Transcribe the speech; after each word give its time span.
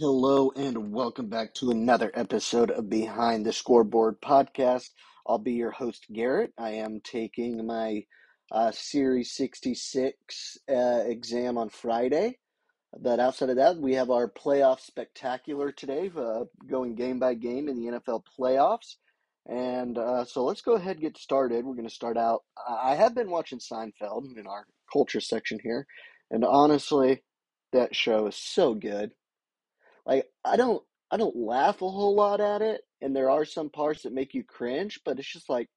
Hello 0.00 0.52
and 0.54 0.92
welcome 0.92 1.28
back 1.28 1.52
to 1.54 1.72
another 1.72 2.12
episode 2.14 2.70
of 2.70 2.88
Behind 2.88 3.44
the 3.44 3.52
Scoreboard 3.52 4.20
podcast. 4.20 4.90
I'll 5.26 5.38
be 5.38 5.54
your 5.54 5.72
host, 5.72 6.06
Garrett. 6.12 6.52
I 6.56 6.70
am 6.74 7.00
taking 7.02 7.66
my 7.66 8.04
uh, 8.52 8.70
Series 8.70 9.32
66 9.32 10.58
uh, 10.70 11.02
exam 11.04 11.58
on 11.58 11.68
Friday. 11.68 12.38
But 12.96 13.18
outside 13.18 13.50
of 13.50 13.56
that, 13.56 13.78
we 13.78 13.94
have 13.94 14.08
our 14.08 14.30
playoff 14.30 14.78
spectacular 14.78 15.72
today, 15.72 16.12
uh, 16.16 16.44
going 16.70 16.94
game 16.94 17.18
by 17.18 17.34
game 17.34 17.68
in 17.68 17.74
the 17.74 17.98
NFL 17.98 18.22
playoffs. 18.38 18.98
And 19.46 19.98
uh, 19.98 20.24
so 20.24 20.44
let's 20.44 20.60
go 20.60 20.74
ahead 20.74 20.98
and 20.98 21.02
get 21.02 21.18
started. 21.18 21.64
We're 21.64 21.74
going 21.74 21.88
to 21.88 21.92
start 21.92 22.16
out. 22.16 22.44
I 22.68 22.94
have 22.94 23.16
been 23.16 23.30
watching 23.30 23.58
Seinfeld 23.58 24.38
in 24.38 24.46
our 24.46 24.64
culture 24.92 25.20
section 25.20 25.58
here. 25.60 25.88
And 26.30 26.44
honestly, 26.44 27.24
that 27.72 27.96
show 27.96 28.28
is 28.28 28.36
so 28.36 28.74
good 28.74 29.10
like 30.08 30.26
I 30.44 30.56
don't 30.56 30.82
I 31.10 31.16
don't 31.18 31.36
laugh 31.36 31.82
a 31.82 31.88
whole 31.88 32.16
lot 32.16 32.40
at 32.40 32.62
it, 32.62 32.82
and 33.00 33.14
there 33.14 33.30
are 33.30 33.44
some 33.44 33.70
parts 33.70 34.02
that 34.02 34.12
make 34.12 34.34
you 34.34 34.42
cringe, 34.42 35.00
but 35.04 35.18
it's 35.18 35.32
just 35.32 35.48
like, 35.48 35.68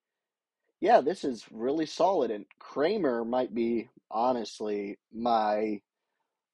yeah, 0.82 1.02
this 1.02 1.24
is 1.24 1.46
really 1.52 1.86
solid. 1.86 2.32
And 2.32 2.46
Kramer 2.60 3.24
might 3.24 3.54
be 3.54 3.90
honestly 4.10 4.98
my 5.14 5.82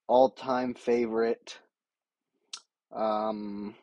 all-time 0.06 0.74
favorite 0.74 1.58
um, 2.94 3.74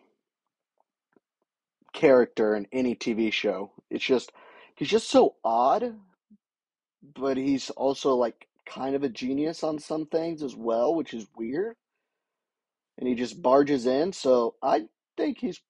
character 1.94 2.56
in 2.56 2.68
any 2.72 2.96
TV 2.96 3.32
show. 3.32 3.72
It's 3.90 4.04
just 4.06 4.32
he's 4.76 4.90
just 4.90 5.10
so 5.10 5.36
odd, 5.44 5.96
but 7.16 7.38
he's 7.38 7.70
also 7.72 8.16
like 8.16 8.48
kind 8.66 8.96
of 8.96 9.04
a 9.04 9.10
genius 9.10 9.64
on 9.64 9.80
some 9.80 10.06
things 10.06 10.44
as 10.44 10.56
well, 10.56 10.96
which 10.96 11.14
is 11.14 11.28
weird 11.38 11.76
and 12.98 13.08
he 13.08 13.16
just 13.16 13.42
barges 13.42 13.86
in. 13.86 14.14
So 14.14 14.56
I 14.62 14.86
think 15.18 15.40
he's 15.40 15.62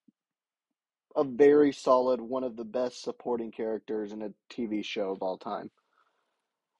a 1.16 1.24
very 1.24 1.72
solid, 1.72 2.20
one 2.20 2.44
of 2.44 2.56
the 2.56 2.64
best 2.64 3.02
supporting 3.02 3.50
characters 3.50 4.12
in 4.12 4.22
a 4.22 4.32
TV 4.52 4.84
show 4.84 5.10
of 5.10 5.22
all 5.22 5.38
time. 5.38 5.70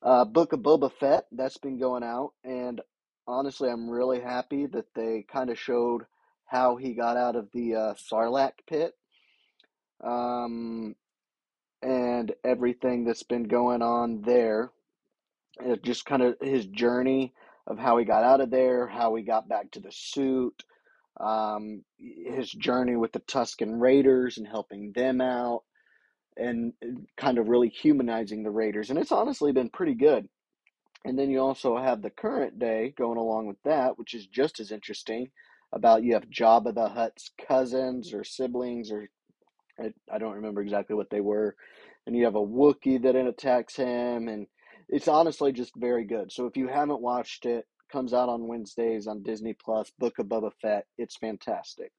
Uh, 0.03 0.25
Book 0.25 0.53
of 0.53 0.61
Boba 0.61 0.93
Fett, 0.93 1.27
that's 1.33 1.57
been 1.57 1.79
going 1.79 2.05
out, 2.05 2.33
and 2.45 2.81
honestly, 3.27 3.71
I'm 3.71 3.89
really 3.89 4.21
happy 4.21 4.67
that 4.67 4.95
they 4.95 5.25
kind 5.33 5.51
of 5.51 5.59
showed 5.59 6.03
how 6.45 6.77
he 6.77 6.93
got 6.93 7.17
out 7.17 7.35
of 7.35 7.49
the 7.53 7.75
uh, 7.75 7.95
Sarlacc 7.95 8.53
pit, 8.69 8.93
um, 10.05 10.95
and 11.83 12.33
everything 12.45 13.05
that's 13.05 13.25
been 13.25 13.45
going 13.45 13.83
on 13.83 14.21
there. 14.23 14.71
It 15.59 15.83
just 15.83 16.05
kind 16.05 16.23
of 16.23 16.37
his 16.43 16.67
journey 16.67 17.33
of 17.67 17.79
how 17.79 17.99
he 17.99 18.05
got 18.05 18.25
out 18.25 18.41
of 18.41 18.51
there, 18.51 18.87
how 18.87 19.15
he 19.15 19.23
got 19.23 19.49
back 19.49 19.71
to 19.73 19.81
the 19.81 19.93
suit, 19.93 20.63
um, 21.21 21.83
his 21.99 22.51
journey 22.51 22.97
with 22.97 23.13
the 23.13 23.21
Tusken 23.21 23.81
Raiders 23.81 24.39
and 24.39 24.47
helping 24.47 24.93
them 24.93 25.21
out, 25.21 25.63
and 26.37 26.73
kind 27.17 27.39
of 27.39 27.49
really 27.49 27.69
humanizing 27.69 28.43
the 28.43 28.51
Raiders. 28.51 28.91
And 28.91 28.99
it's 28.99 29.13
honestly 29.13 29.53
been 29.53 29.71
pretty 29.71 29.95
good. 29.95 30.29
And 31.05 31.19
then 31.19 31.31
you 31.31 31.41
also 31.41 31.77
have 31.79 32.03
the 32.03 32.11
current 32.11 32.59
day 32.59 32.93
going 32.99 33.19
along 33.19 33.47
with 33.47 33.59
that, 33.65 33.99
which 33.99 34.13
is 34.15 34.27
just 34.27 34.61
as 34.61 34.73
interesting. 34.73 35.31
About 35.73 36.05
you 36.05 36.15
have 36.15 36.31
Jabba 36.31 36.75
the 36.75 36.89
Hutt's 36.89 37.31
cousins 37.49 38.13
or 38.15 38.25
siblings, 38.25 38.91
or 38.93 39.09
I, 39.81 39.93
I 40.11 40.19
don't 40.19 40.37
remember 40.37 40.63
exactly 40.63 40.95
what 40.95 41.11
they 41.11 41.21
were. 41.21 41.57
And 42.07 42.17
you 42.17 42.25
have 42.25 42.37
a 42.37 42.41
Wookiee 42.41 43.03
that 43.03 43.17
attacks 43.17 43.77
him, 43.77 44.29
and 44.29 44.47
it's 44.89 45.09
honestly 45.09 45.53
just 45.53 45.73
very 45.77 46.05
good. 46.05 46.33
So 46.33 46.47
if 46.47 46.57
you 46.57 46.69
haven't 46.69 47.01
watched 47.01 47.47
it, 47.47 47.67
comes 47.91 48.13
out 48.13 48.29
on 48.29 48.49
Wednesdays 48.49 49.07
on 49.07 49.23
Disney 49.23 49.55
Plus. 49.55 49.91
Book 49.99 50.19
of 50.19 50.27
Boba 50.27 50.51
Fett. 50.61 50.87
It's 50.99 51.17
fantastic. 51.17 51.93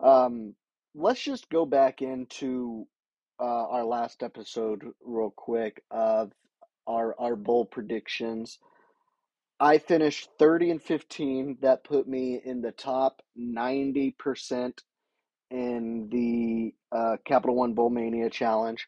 Um, 0.00 0.54
let's 0.94 1.22
just 1.22 1.48
go 1.48 1.64
back 1.64 2.02
into 2.02 2.86
uh, 3.40 3.68
our 3.68 3.84
last 3.84 4.22
episode 4.22 4.82
real 5.04 5.32
quick 5.36 5.82
of 5.90 6.32
our 6.86 7.14
our 7.18 7.36
bowl 7.36 7.64
predictions. 7.64 8.58
I 9.60 9.78
finished 9.78 10.28
30 10.38 10.72
and 10.72 10.82
15. 10.82 11.58
That 11.62 11.84
put 11.84 12.08
me 12.08 12.40
in 12.44 12.60
the 12.60 12.72
top 12.72 13.22
90% 13.38 14.72
in 15.50 16.08
the 16.10 16.74
uh, 16.96 17.16
Capital 17.24 17.54
One 17.54 17.72
Bowl 17.74 17.88
Mania 17.88 18.28
Challenge. 18.30 18.86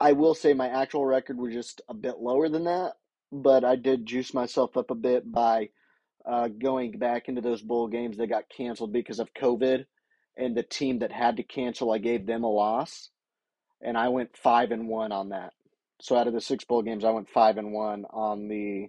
I 0.00 0.12
will 0.12 0.34
say 0.34 0.54
my 0.54 0.68
actual 0.68 1.04
record 1.04 1.36
was 1.36 1.52
just 1.52 1.82
a 1.88 1.94
bit 1.94 2.18
lower 2.18 2.48
than 2.48 2.64
that, 2.64 2.94
but 3.30 3.64
I 3.64 3.76
did 3.76 4.06
juice 4.06 4.32
myself 4.32 4.76
up 4.78 4.90
a 4.90 4.94
bit 4.94 5.30
by 5.30 5.68
uh, 6.24 6.48
going 6.48 6.98
back 6.98 7.28
into 7.28 7.42
those 7.42 7.60
bowl 7.60 7.86
games 7.86 8.16
that 8.16 8.28
got 8.28 8.48
canceled 8.48 8.92
because 8.92 9.20
of 9.20 9.34
COVID, 9.34 9.84
and 10.38 10.56
the 10.56 10.62
team 10.62 11.00
that 11.00 11.12
had 11.12 11.36
to 11.36 11.42
cancel, 11.42 11.92
I 11.92 11.98
gave 11.98 12.26
them 12.26 12.44
a 12.44 12.50
loss, 12.50 13.10
and 13.82 13.98
I 13.98 14.08
went 14.08 14.38
five 14.38 14.70
and 14.70 14.88
one 14.88 15.12
on 15.12 15.30
that. 15.30 15.52
So 16.00 16.16
out 16.16 16.26
of 16.26 16.32
the 16.32 16.40
six 16.40 16.64
bowl 16.64 16.82
games, 16.82 17.04
I 17.04 17.10
went 17.10 17.28
five 17.28 17.58
and 17.58 17.72
one 17.72 18.06
on 18.10 18.48
the 18.48 18.88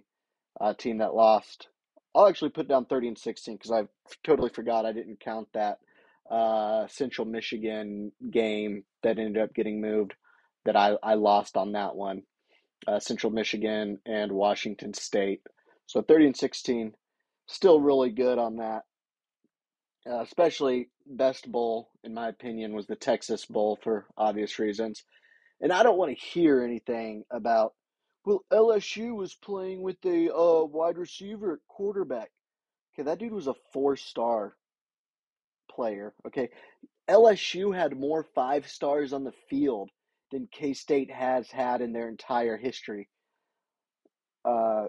uh, 0.58 0.72
team 0.72 0.98
that 0.98 1.14
lost. 1.14 1.68
I'll 2.14 2.26
actually 2.26 2.50
put 2.50 2.68
down 2.68 2.86
thirty 2.86 3.08
and 3.08 3.18
sixteen 3.18 3.56
because 3.56 3.70
I 3.70 3.82
totally 4.24 4.50
forgot 4.50 4.86
I 4.86 4.92
didn't 4.92 5.20
count 5.20 5.48
that 5.52 5.78
uh, 6.30 6.86
Central 6.88 7.26
Michigan 7.26 8.12
game 8.30 8.84
that 9.02 9.18
ended 9.18 9.42
up 9.42 9.54
getting 9.54 9.80
moved 9.80 10.14
that 10.64 10.76
I, 10.76 10.96
I 11.02 11.14
lost 11.14 11.56
on 11.56 11.72
that 11.72 11.94
one. 11.94 12.22
Uh, 12.86 12.98
Central 12.98 13.32
Michigan 13.32 13.98
and 14.06 14.32
Washington 14.32 14.92
State. 14.94 15.42
So 15.86 16.02
30 16.02 16.26
and 16.26 16.36
16, 16.36 16.92
still 17.46 17.80
really 17.80 18.10
good 18.10 18.38
on 18.38 18.56
that. 18.56 18.82
Uh, 20.08 20.20
especially 20.20 20.88
best 21.06 21.50
bowl, 21.50 21.90
in 22.02 22.12
my 22.12 22.28
opinion, 22.28 22.72
was 22.72 22.86
the 22.86 22.96
Texas 22.96 23.46
Bowl 23.46 23.78
for 23.82 24.06
obvious 24.16 24.58
reasons. 24.58 25.04
And 25.60 25.72
I 25.72 25.84
don't 25.84 25.98
want 25.98 26.16
to 26.16 26.26
hear 26.26 26.60
anything 26.62 27.22
about, 27.30 27.74
well, 28.24 28.44
LSU 28.52 29.14
was 29.14 29.34
playing 29.34 29.82
with 29.82 29.96
a 30.04 30.34
uh, 30.34 30.64
wide 30.64 30.98
receiver 30.98 31.60
quarterback. 31.68 32.30
Okay, 32.94 33.04
that 33.04 33.18
dude 33.18 33.32
was 33.32 33.46
a 33.46 33.54
four 33.72 33.96
star 33.96 34.56
player. 35.70 36.14
Okay, 36.26 36.50
LSU 37.08 37.74
had 37.74 37.98
more 37.98 38.26
five 38.34 38.66
stars 38.68 39.12
on 39.12 39.22
the 39.22 39.32
field 39.48 39.88
than 40.32 40.48
K 40.50 40.72
State 40.72 41.10
has 41.10 41.50
had 41.50 41.80
in 41.80 41.92
their 41.92 42.08
entire 42.08 42.56
history. 42.56 43.08
Uh, 44.44 44.86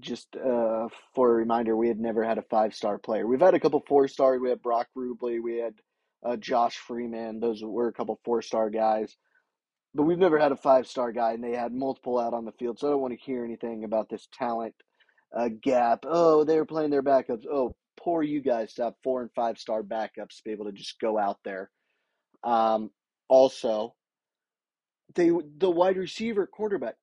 just 0.00 0.34
uh, 0.36 0.88
for 1.14 1.30
a 1.30 1.34
reminder, 1.34 1.76
we 1.76 1.88
had 1.88 1.98
never 1.98 2.24
had 2.24 2.38
a 2.38 2.42
five 2.42 2.74
star 2.74 2.98
player. 2.98 3.26
We've 3.26 3.40
had 3.40 3.54
a 3.54 3.60
couple 3.60 3.82
four 3.86 4.08
stars. 4.08 4.40
We 4.40 4.50
had 4.50 4.62
Brock 4.62 4.88
Rubley, 4.96 5.40
we 5.42 5.58
had 5.58 5.74
uh, 6.24 6.36
Josh 6.36 6.76
Freeman. 6.76 7.40
Those 7.40 7.62
were 7.62 7.88
a 7.88 7.92
couple 7.92 8.20
four 8.24 8.42
star 8.42 8.70
guys. 8.70 9.16
But 9.94 10.04
we've 10.04 10.18
never 10.18 10.38
had 10.38 10.52
a 10.52 10.56
five 10.56 10.86
star 10.86 11.12
guy, 11.12 11.32
and 11.32 11.42
they 11.42 11.52
had 11.52 11.72
multiple 11.72 12.18
out 12.18 12.34
on 12.34 12.44
the 12.44 12.52
field. 12.52 12.78
So 12.78 12.88
I 12.88 12.90
don't 12.90 13.00
want 13.00 13.14
to 13.14 13.24
hear 13.24 13.44
anything 13.44 13.84
about 13.84 14.08
this 14.08 14.28
talent 14.32 14.74
uh, 15.36 15.48
gap. 15.62 16.00
Oh, 16.06 16.44
they 16.44 16.56
were 16.56 16.66
playing 16.66 16.90
their 16.90 17.02
backups. 17.02 17.44
Oh, 17.50 17.74
poor 17.96 18.22
you 18.22 18.40
guys 18.40 18.74
to 18.74 18.84
have 18.84 18.94
four 19.02 19.22
and 19.22 19.30
five 19.34 19.58
star 19.58 19.82
backups 19.82 20.36
to 20.36 20.42
be 20.44 20.52
able 20.52 20.66
to 20.66 20.72
just 20.72 21.00
go 21.00 21.18
out 21.18 21.38
there. 21.44 21.70
Um, 22.44 22.90
also, 23.28 23.94
they 25.14 25.30
the 25.58 25.70
wide 25.70 25.96
receiver 25.96 26.46
quarterback 26.46 26.96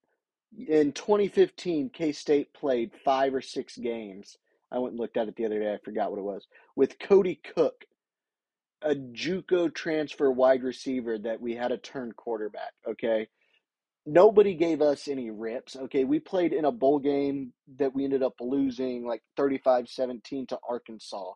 in 0.58 0.92
2015 0.94 1.90
K-State 1.90 2.54
played 2.54 2.92
5 3.04 3.36
or 3.36 3.42
6 3.42 3.78
games. 3.78 4.38
I 4.72 4.80
went 4.80 4.94
and 4.94 5.00
looked 5.00 5.18
at 5.18 5.28
it 5.28 5.36
the 5.36 5.46
other 5.46 5.60
day. 5.60 5.74
I 5.74 5.78
forgot 5.84 6.12
what 6.12 6.20
it 6.20 6.24
was. 6.24 6.46
With 6.76 7.00
Kody 7.00 7.40
Cook, 7.56 7.86
a 8.82 8.96
JUCO 8.96 9.74
transfer 9.74 10.32
wide 10.32 10.64
receiver 10.64 11.18
that 11.20 11.42
we 11.42 11.56
had 11.56 11.70
to 11.70 11.78
turn 11.78 12.12
quarterback, 12.12 12.74
okay? 12.88 13.28
Nobody 14.06 14.54
gave 14.54 14.82
us 14.82 15.08
any 15.08 15.32
rips, 15.32 15.76
okay? 15.76 16.04
We 16.04 16.20
played 16.20 16.54
in 16.54 16.66
a 16.66 16.72
bowl 16.72 17.00
game 17.00 17.54
that 17.78 17.94
we 17.94 18.04
ended 18.04 18.24
up 18.24 18.36
losing 18.40 19.06
like 19.06 19.22
35-17 19.38 20.48
to 20.50 20.60
Arkansas 20.68 21.32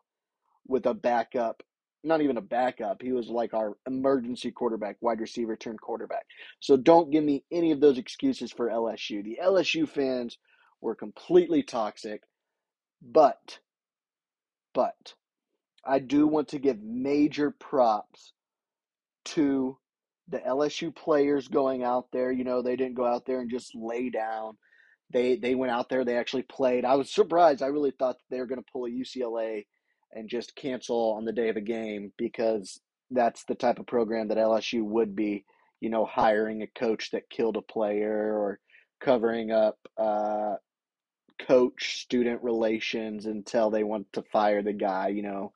with 0.66 0.86
a 0.86 0.94
backup 0.94 1.62
not 2.04 2.20
even 2.20 2.36
a 2.36 2.42
backup. 2.42 3.02
He 3.02 3.12
was 3.12 3.28
like 3.28 3.54
our 3.54 3.76
emergency 3.86 4.50
quarterback, 4.50 4.96
wide 5.00 5.20
receiver 5.20 5.56
turned 5.56 5.80
quarterback. 5.80 6.26
So 6.60 6.76
don't 6.76 7.10
give 7.10 7.24
me 7.24 7.44
any 7.52 7.72
of 7.72 7.80
those 7.80 7.98
excuses 7.98 8.52
for 8.52 8.68
LSU. 8.68 9.22
The 9.22 9.38
LSU 9.42 9.88
fans 9.88 10.38
were 10.80 10.94
completely 10.94 11.62
toxic, 11.62 12.22
but, 13.00 13.58
but, 14.74 15.14
I 15.84 15.98
do 15.98 16.26
want 16.26 16.48
to 16.48 16.58
give 16.58 16.80
major 16.80 17.50
props 17.50 18.32
to 19.26 19.78
the 20.28 20.38
LSU 20.38 20.94
players 20.94 21.48
going 21.48 21.82
out 21.82 22.06
there. 22.12 22.30
You 22.30 22.44
know, 22.44 22.62
they 22.62 22.76
didn't 22.76 22.94
go 22.94 23.04
out 23.04 23.26
there 23.26 23.40
and 23.40 23.50
just 23.50 23.74
lay 23.74 24.10
down. 24.10 24.56
They 25.12 25.36
they 25.36 25.54
went 25.54 25.72
out 25.72 25.88
there. 25.88 26.04
They 26.04 26.16
actually 26.16 26.44
played. 26.44 26.84
I 26.84 26.94
was 26.94 27.12
surprised. 27.12 27.62
I 27.62 27.66
really 27.66 27.92
thought 27.98 28.16
they 28.30 28.38
were 28.38 28.46
going 28.46 28.62
to 28.62 28.72
pull 28.72 28.86
a 28.86 28.90
UCLA 28.90 29.64
and 30.12 30.28
just 30.28 30.56
cancel 30.56 31.14
on 31.16 31.24
the 31.24 31.32
day 31.32 31.48
of 31.48 31.56
a 31.56 31.60
game 31.60 32.12
because 32.18 32.80
that's 33.10 33.44
the 33.44 33.54
type 33.54 33.78
of 33.78 33.86
program 33.86 34.28
that 34.28 34.38
LSU 34.38 34.82
would 34.82 35.14
be, 35.14 35.44
you 35.80 35.90
know, 35.90 36.04
hiring 36.04 36.62
a 36.62 36.66
coach 36.78 37.10
that 37.12 37.30
killed 37.30 37.56
a 37.56 37.62
player 37.62 38.38
or 38.38 38.58
covering 39.00 39.50
up 39.50 39.76
uh, 39.96 40.54
coach 41.46 42.02
student 42.02 42.42
relations 42.42 43.26
until 43.26 43.70
they 43.70 43.82
want 43.82 44.06
to 44.12 44.22
fire 44.32 44.62
the 44.62 44.72
guy, 44.72 45.08
you 45.08 45.22
know, 45.22 45.52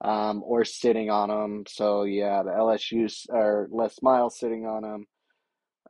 um, 0.00 0.42
or 0.44 0.64
sitting 0.64 1.10
on 1.10 1.30
him. 1.30 1.64
So 1.68 2.04
yeah, 2.04 2.42
the 2.42 2.50
LSU 2.50 3.08
or 3.30 3.68
Les 3.70 4.02
Miles 4.02 4.38
sitting 4.38 4.66
on 4.66 4.84
him, 4.84 5.06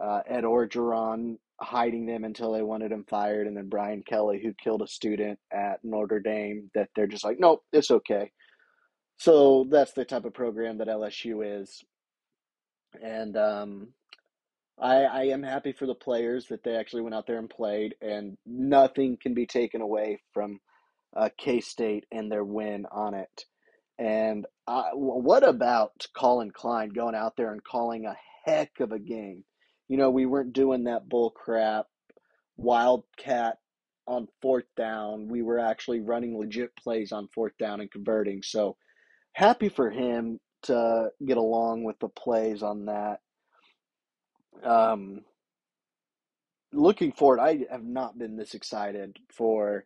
uh, 0.00 0.20
Ed 0.26 0.44
Orgeron 0.44 1.36
hiding 1.60 2.06
them 2.06 2.24
until 2.24 2.52
they 2.52 2.62
wanted 2.62 2.92
him 2.92 3.04
fired, 3.08 3.46
and 3.46 3.56
then 3.56 3.68
Brian 3.68 4.02
Kelly 4.02 4.40
who 4.42 4.52
killed 4.54 4.82
a 4.82 4.88
student 4.88 5.38
at 5.52 5.84
Notre 5.84 6.20
Dame 6.20 6.70
that 6.74 6.90
they're 6.94 7.06
just 7.06 7.24
like, 7.24 7.38
nope, 7.40 7.62
it's 7.72 7.90
okay. 7.90 8.30
So 9.18 9.66
that's 9.70 9.92
the 9.92 10.04
type 10.04 10.24
of 10.26 10.34
program 10.34 10.78
that 10.78 10.88
LSU 10.88 11.62
is, 11.62 11.82
and 13.02 13.36
um, 13.36 13.88
I, 14.78 15.04
I 15.04 15.22
am 15.24 15.42
happy 15.42 15.72
for 15.72 15.86
the 15.86 15.94
players 15.94 16.48
that 16.48 16.62
they 16.62 16.76
actually 16.76 17.02
went 17.02 17.14
out 17.14 17.26
there 17.26 17.38
and 17.38 17.48
played, 17.48 17.94
and 18.02 18.36
nothing 18.44 19.16
can 19.20 19.32
be 19.34 19.46
taken 19.46 19.80
away 19.80 20.20
from 20.34 20.60
uh, 21.16 21.30
K 21.38 21.60
State 21.60 22.04
and 22.12 22.30
their 22.30 22.44
win 22.44 22.86
on 22.90 23.14
it. 23.14 23.44
And 23.98 24.46
uh, 24.66 24.90
what 24.92 25.42
about 25.48 26.06
Collin 26.14 26.50
Klein 26.50 26.90
going 26.90 27.14
out 27.14 27.36
there 27.36 27.52
and 27.52 27.64
calling 27.64 28.04
a 28.04 28.16
heck 28.44 28.80
of 28.80 28.92
a 28.92 28.98
game? 28.98 29.44
You 29.88 29.96
know, 29.96 30.10
we 30.10 30.26
weren't 30.26 30.52
doing 30.52 30.84
that 30.84 31.08
bull 31.08 31.30
crap 31.30 31.86
wildcat 32.56 33.58
on 34.06 34.28
fourth 34.40 34.66
down. 34.76 35.28
We 35.28 35.42
were 35.42 35.58
actually 35.58 36.00
running 36.00 36.38
legit 36.38 36.74
plays 36.76 37.12
on 37.12 37.28
fourth 37.34 37.56
down 37.58 37.80
and 37.80 37.90
converting. 37.90 38.42
So 38.42 38.76
happy 39.32 39.68
for 39.68 39.90
him 39.90 40.40
to 40.62 41.10
get 41.24 41.36
along 41.36 41.84
with 41.84 41.98
the 41.98 42.08
plays 42.08 42.62
on 42.62 42.86
that. 42.86 43.20
Um, 44.62 45.22
looking 46.72 47.12
forward, 47.12 47.40
I 47.40 47.66
have 47.70 47.84
not 47.84 48.18
been 48.18 48.36
this 48.36 48.54
excited 48.54 49.18
for 49.30 49.84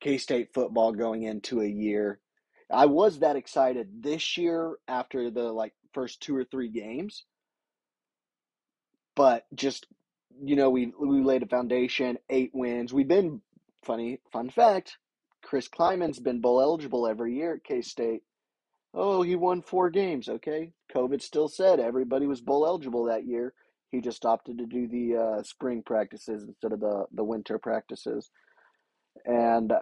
K 0.00 0.18
State 0.18 0.50
football 0.54 0.92
going 0.92 1.22
into 1.22 1.60
a 1.60 1.66
year. 1.66 2.20
I 2.70 2.86
was 2.86 3.18
that 3.18 3.36
excited 3.36 4.02
this 4.02 4.36
year 4.38 4.76
after 4.88 5.30
the 5.30 5.52
like 5.52 5.74
first 5.92 6.22
two 6.22 6.34
or 6.36 6.44
three 6.44 6.68
games, 6.68 7.24
but 9.14 9.44
just 9.54 9.86
you 10.42 10.56
know 10.56 10.70
we 10.70 10.92
we 10.98 11.22
laid 11.22 11.42
a 11.42 11.46
foundation, 11.46 12.18
eight 12.30 12.50
wins. 12.52 12.92
We've 12.92 13.08
been 13.08 13.40
funny 13.84 14.20
fun 14.32 14.50
fact. 14.50 14.98
Chris 15.42 15.68
Klieman's 15.68 16.20
been 16.20 16.40
bowl 16.40 16.60
eligible 16.60 17.06
every 17.06 17.34
year 17.34 17.54
at 17.54 17.64
K 17.64 17.82
State. 17.82 18.22
Oh, 18.94 19.22
he 19.22 19.36
won 19.36 19.62
four 19.62 19.90
games. 19.90 20.28
Okay, 20.28 20.72
COVID 20.94 21.22
still 21.22 21.48
said 21.48 21.80
everybody 21.80 22.26
was 22.26 22.40
bowl 22.40 22.66
eligible 22.66 23.04
that 23.04 23.26
year. 23.26 23.54
He 23.90 24.00
just 24.00 24.24
opted 24.24 24.58
to 24.58 24.66
do 24.66 24.86
the 24.88 25.16
uh, 25.16 25.42
spring 25.42 25.82
practices 25.84 26.44
instead 26.44 26.72
of 26.72 26.80
the 26.80 27.06
the 27.12 27.24
winter 27.24 27.58
practices, 27.58 28.30
and 29.24 29.72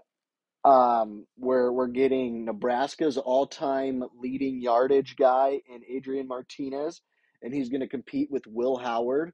um, 0.65 1.27
where 1.37 1.73
we're 1.73 1.87
getting 1.89 2.45
Nebraska's 2.45 3.17
all-time 3.17 4.05
leading 4.21 4.61
yardage 4.61 5.17
guy 5.17 5.61
in 5.69 5.83
Adrian 5.89 6.29
Martinez, 6.29 7.01
and 7.43 7.55
he's 7.55 7.69
going 7.69 7.81
to 7.81 7.89
compete 7.89 8.31
with 8.31 8.47
Will 8.47 8.77
Howard. 8.77 9.33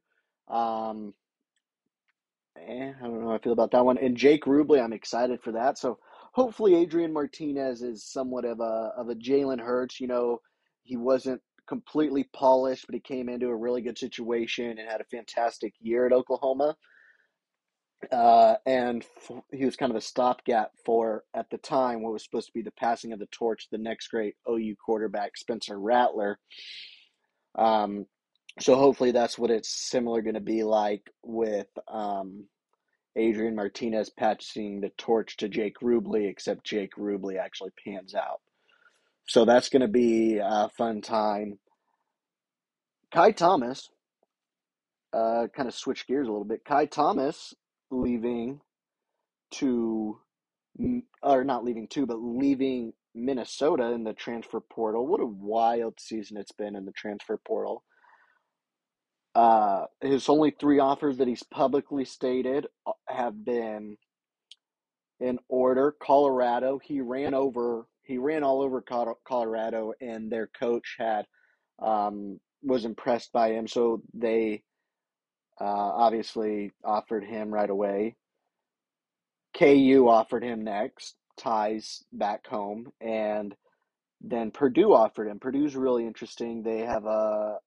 Um, 0.48 1.14
eh, 2.56 2.92
I 2.98 3.02
don't 3.02 3.20
know 3.20 3.28
how 3.28 3.34
I 3.34 3.38
feel 3.38 3.52
about 3.52 3.72
that 3.72 3.84
one. 3.84 3.98
And 3.98 4.16
Jake 4.16 4.44
Rubley, 4.44 4.82
I'm 4.82 4.92
excited 4.92 5.40
for 5.42 5.52
that. 5.52 5.78
So 5.78 5.98
hopefully 6.32 6.74
Adrian 6.74 7.12
Martinez 7.12 7.82
is 7.82 8.04
somewhat 8.04 8.44
of 8.44 8.60
a 8.60 8.92
of 8.96 9.08
a 9.08 9.14
Jalen 9.14 9.60
Hurts. 9.60 10.00
You 10.00 10.08
know, 10.08 10.40
he 10.82 10.96
wasn't 10.96 11.40
completely 11.66 12.28
polished, 12.32 12.86
but 12.86 12.94
he 12.94 13.00
came 13.00 13.28
into 13.28 13.48
a 13.48 13.56
really 13.56 13.82
good 13.82 13.98
situation 13.98 14.78
and 14.78 14.88
had 14.88 15.00
a 15.00 15.04
fantastic 15.04 15.74
year 15.80 16.06
at 16.06 16.12
Oklahoma. 16.12 16.76
Uh, 18.12 18.54
and 18.66 19.04
f- 19.28 19.42
he 19.52 19.64
was 19.64 19.74
kind 19.74 19.90
of 19.90 19.96
a 19.96 20.00
stopgap 20.00 20.70
for, 20.84 21.24
at 21.34 21.48
the 21.50 21.58
time, 21.58 22.02
what 22.02 22.12
was 22.12 22.22
supposed 22.22 22.46
to 22.46 22.52
be 22.52 22.62
the 22.62 22.70
passing 22.72 23.12
of 23.12 23.18
the 23.18 23.26
torch, 23.32 23.68
the 23.72 23.78
next 23.78 24.08
great 24.08 24.34
OU 24.48 24.76
quarterback, 24.84 25.36
Spencer 25.36 25.80
Rattler. 25.80 26.38
Um, 27.56 28.06
so 28.60 28.76
hopefully 28.76 29.12
that's 29.12 29.38
what 29.38 29.50
it's 29.50 29.68
similar 29.68 30.22
going 30.22 30.34
to 30.34 30.40
be 30.40 30.62
like 30.62 31.10
with 31.22 31.68
um, 31.88 32.46
Adrian 33.16 33.54
Martinez 33.54 34.10
passing 34.10 34.80
the 34.80 34.90
torch 34.96 35.36
to 35.38 35.48
Jake 35.48 35.76
Rubley, 35.82 36.28
except 36.28 36.64
Jake 36.64 36.94
Rubley 36.96 37.38
actually 37.38 37.72
pans 37.84 38.14
out. 38.14 38.40
So 39.26 39.44
that's 39.44 39.68
going 39.68 39.82
to 39.82 39.88
be 39.88 40.38
a 40.42 40.70
fun 40.76 41.00
time. 41.00 41.58
Ky 43.12 43.32
Thomas, 43.32 43.90
uh, 45.12 45.46
kind 45.54 45.68
of 45.68 45.74
switch 45.74 46.06
gears 46.06 46.28
a 46.28 46.30
little 46.30 46.44
bit. 46.44 46.64
Ky 46.64 46.86
Thomas 46.86 47.54
leaving 47.90 48.60
to, 49.52 50.18
or 51.22 51.44
not 51.44 51.64
leaving 51.64 51.88
to, 51.88 52.06
but 52.06 52.18
leaving 52.20 52.92
Minnesota 53.16 53.92
in 53.92 54.04
the 54.04 54.12
transfer 54.12 54.60
portal. 54.60 55.06
What 55.06 55.20
a 55.20 55.26
wild 55.26 55.94
season 55.98 56.36
it's 56.36 56.52
been 56.52 56.76
in 56.76 56.84
the 56.84 56.92
transfer 56.92 57.38
portal. 57.46 57.82
Uh, 59.34 59.84
his 60.00 60.28
only 60.28 60.50
three 60.50 60.78
offers 60.78 61.18
that 61.18 61.28
he's 61.28 61.42
publicly 61.42 62.04
stated 62.04 62.66
uh, 62.86 62.92
have 63.08 63.44
been 63.44 63.96
in 65.20 65.38
order. 65.48 65.94
Colorado, 66.00 66.78
he 66.82 67.00
ran 67.00 67.34
over, 67.34 67.86
he 68.02 68.18
ran 68.18 68.42
all 68.42 68.62
over 68.62 68.82
Colorado, 69.26 69.92
and 70.00 70.30
their 70.30 70.48
coach 70.58 70.96
had 70.98 71.26
um, 71.82 72.38
was 72.62 72.84
impressed 72.84 73.32
by 73.32 73.50
him, 73.50 73.66
so 73.66 74.02
they 74.14 74.62
uh, 75.60 75.64
obviously 75.64 76.72
offered 76.84 77.24
him 77.24 77.52
right 77.52 77.70
away. 77.70 78.16
KU 79.56 80.06
offered 80.08 80.44
him 80.44 80.64
next, 80.64 81.14
ties 81.36 82.04
back 82.12 82.46
home, 82.46 82.90
and 83.00 83.54
then 84.20 84.50
Purdue 84.50 84.92
offered 84.94 85.28
him. 85.28 85.38
Purdue's 85.38 85.76
really 85.76 86.06
interesting. 86.06 86.62
They 86.62 86.80
have 86.80 87.04
a 87.04 87.58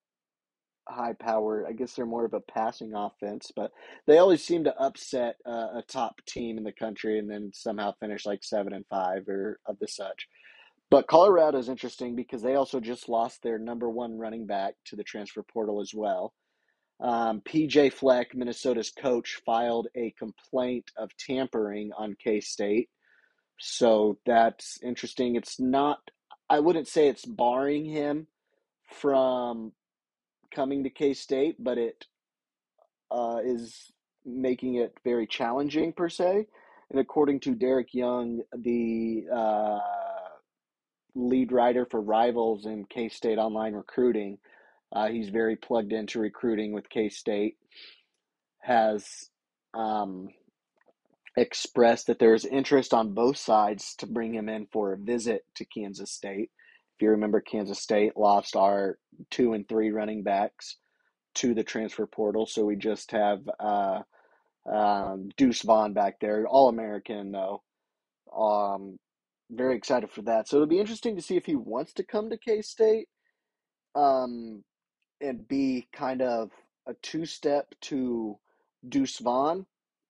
high 0.89 1.13
powered, 1.13 1.65
I 1.67 1.73
guess 1.73 1.93
they're 1.93 2.05
more 2.05 2.25
of 2.25 2.33
a 2.33 2.39
passing 2.39 2.93
offense, 2.95 3.51
but 3.55 3.71
they 4.07 4.17
always 4.17 4.43
seem 4.43 4.63
to 4.63 4.77
upset 4.79 5.35
uh, 5.45 5.77
a 5.77 5.83
top 5.87 6.15
team 6.27 6.57
in 6.57 6.63
the 6.63 6.71
country 6.71 7.19
and 7.19 7.29
then 7.29 7.51
somehow 7.53 7.93
finish 7.99 8.25
like 8.25 8.43
seven 8.43 8.73
and 8.73 8.85
five 8.89 9.27
or 9.27 9.59
of 9.65 9.77
the 9.79 9.87
such. 9.87 10.27
But 10.89 11.07
Colorado 11.07 11.59
is 11.59 11.69
interesting 11.69 12.15
because 12.15 12.41
they 12.41 12.55
also 12.55 12.79
just 12.79 13.09
lost 13.09 13.43
their 13.43 13.59
number 13.59 13.89
one 13.89 14.17
running 14.17 14.47
back 14.47 14.73
to 14.85 14.95
the 14.95 15.03
transfer 15.03 15.43
portal 15.43 15.81
as 15.81 15.93
well. 15.93 16.33
Um, 16.99 17.41
PJ 17.41 17.93
Fleck, 17.93 18.35
Minnesota's 18.35 18.91
coach, 18.91 19.39
filed 19.45 19.87
a 19.95 20.13
complaint 20.17 20.91
of 20.97 21.15
tampering 21.17 21.91
on 21.97 22.15
K 22.21 22.41
State. 22.41 22.89
So 23.59 24.17
that's 24.25 24.79
interesting. 24.81 25.35
It's 25.35 25.59
not, 25.59 25.99
I 26.49 26.59
wouldn't 26.59 26.87
say 26.87 27.07
it's 27.07 27.25
barring 27.25 27.85
him 27.85 28.27
from 28.91 29.73
coming 30.53 30.83
to 30.83 30.89
K 30.89 31.13
State, 31.13 31.57
but 31.59 31.77
it 31.77 32.05
uh, 33.11 33.39
is 33.43 33.91
making 34.25 34.75
it 34.75 34.93
very 35.03 35.27
challenging, 35.27 35.93
per 35.93 36.09
se. 36.09 36.47
And 36.89 36.99
according 36.99 37.41
to 37.41 37.53
Derek 37.53 37.93
Young, 37.93 38.41
the 38.57 39.25
uh, 39.31 39.79
lead 41.13 41.51
writer 41.51 41.85
for 41.85 42.01
Rivals 42.01 42.65
in 42.65 42.85
K 42.85 43.09
State 43.09 43.37
Online 43.37 43.73
Recruiting, 43.73 44.39
uh, 44.91 45.09
he's 45.09 45.29
very 45.29 45.55
plugged 45.55 45.91
into 45.91 46.19
recruiting 46.19 46.71
with 46.71 46.89
K 46.89 47.09
State. 47.09 47.57
Has 48.61 49.29
um, 49.73 50.29
expressed 51.39 52.07
that 52.07 52.19
there 52.19 52.33
is 52.33 52.45
interest 52.45 52.93
on 52.93 53.13
both 53.13 53.37
sides 53.37 53.95
to 53.95 54.07
bring 54.07 54.33
him 54.33 54.49
in 54.49 54.67
for 54.71 54.93
a 54.93 54.97
visit 54.97 55.43
to 55.55 55.65
Kansas 55.65 56.11
State. 56.11 56.51
If 56.95 57.01
you 57.01 57.09
remember, 57.09 57.41
Kansas 57.41 57.81
State 57.81 58.17
lost 58.17 58.55
our 58.55 58.97
two 59.31 59.53
and 59.53 59.67
three 59.67 59.91
running 59.91 60.23
backs 60.23 60.77
to 61.35 61.53
the 61.53 61.63
transfer 61.63 62.05
portal, 62.05 62.45
so 62.45 62.65
we 62.65 62.75
just 62.75 63.11
have 63.11 63.39
uh, 63.59 64.01
um, 64.69 65.29
Deuce 65.37 65.61
Vaughn 65.61 65.93
back 65.93 66.19
there, 66.19 66.45
All 66.47 66.69
American 66.69 67.31
though. 67.31 67.61
Um, 68.35 68.97
very 69.51 69.75
excited 69.75 70.11
for 70.11 70.21
that. 70.23 70.47
So 70.47 70.57
it'll 70.57 70.67
be 70.67 70.79
interesting 70.79 71.15
to 71.15 71.21
see 71.21 71.37
if 71.37 71.45
he 71.45 71.55
wants 71.55 71.93
to 71.93 72.03
come 72.03 72.29
to 72.29 72.37
K 72.37 72.61
State. 72.61 73.07
Um, 73.95 74.63
and 75.21 75.47
be 75.47 75.87
kind 75.93 76.21
of 76.21 76.51
a 76.87 76.93
two 77.01 77.25
step 77.25 77.73
to 77.81 78.37
Deuce 78.87 79.19
Vaughn. 79.19 79.65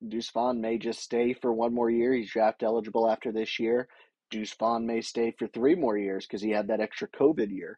Deuce 0.07 0.29
Vaughn 0.31 0.61
may 0.61 0.77
just 0.77 0.99
stay 0.99 1.33
for 1.33 1.51
one 1.51 1.73
more 1.73 1.89
year. 1.89 2.13
He's 2.13 2.31
draft 2.31 2.63
eligible 2.63 3.09
after 3.09 3.31
this 3.31 3.59
year. 3.59 3.87
Deuce 4.29 4.53
Vaughn 4.53 4.85
may 4.85 5.01
stay 5.01 5.33
for 5.37 5.47
three 5.47 5.75
more 5.75 5.97
years 5.97 6.25
because 6.25 6.41
he 6.41 6.51
had 6.51 6.67
that 6.67 6.79
extra 6.79 7.07
COVID 7.07 7.51
year. 7.51 7.77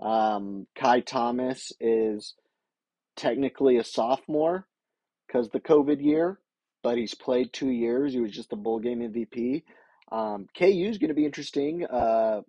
Um, 0.00 0.66
Ky 0.74 1.00
Thomas 1.02 1.72
is 1.80 2.34
technically 3.16 3.76
a 3.76 3.84
sophomore 3.84 4.66
because 5.26 5.48
the 5.48 5.60
COVID 5.60 6.02
year, 6.02 6.38
but 6.82 6.98
he's 6.98 7.14
played 7.14 7.52
two 7.52 7.70
years. 7.70 8.12
He 8.12 8.20
was 8.20 8.32
just 8.32 8.52
a 8.52 8.56
bowl 8.56 8.80
game 8.80 9.00
MVP. 9.00 9.62
Um, 10.10 10.46
KU 10.58 10.88
is 10.88 10.98
going 10.98 11.08
to 11.08 11.14
be 11.14 11.24
interesting. 11.24 11.86
Uh, 11.86 12.42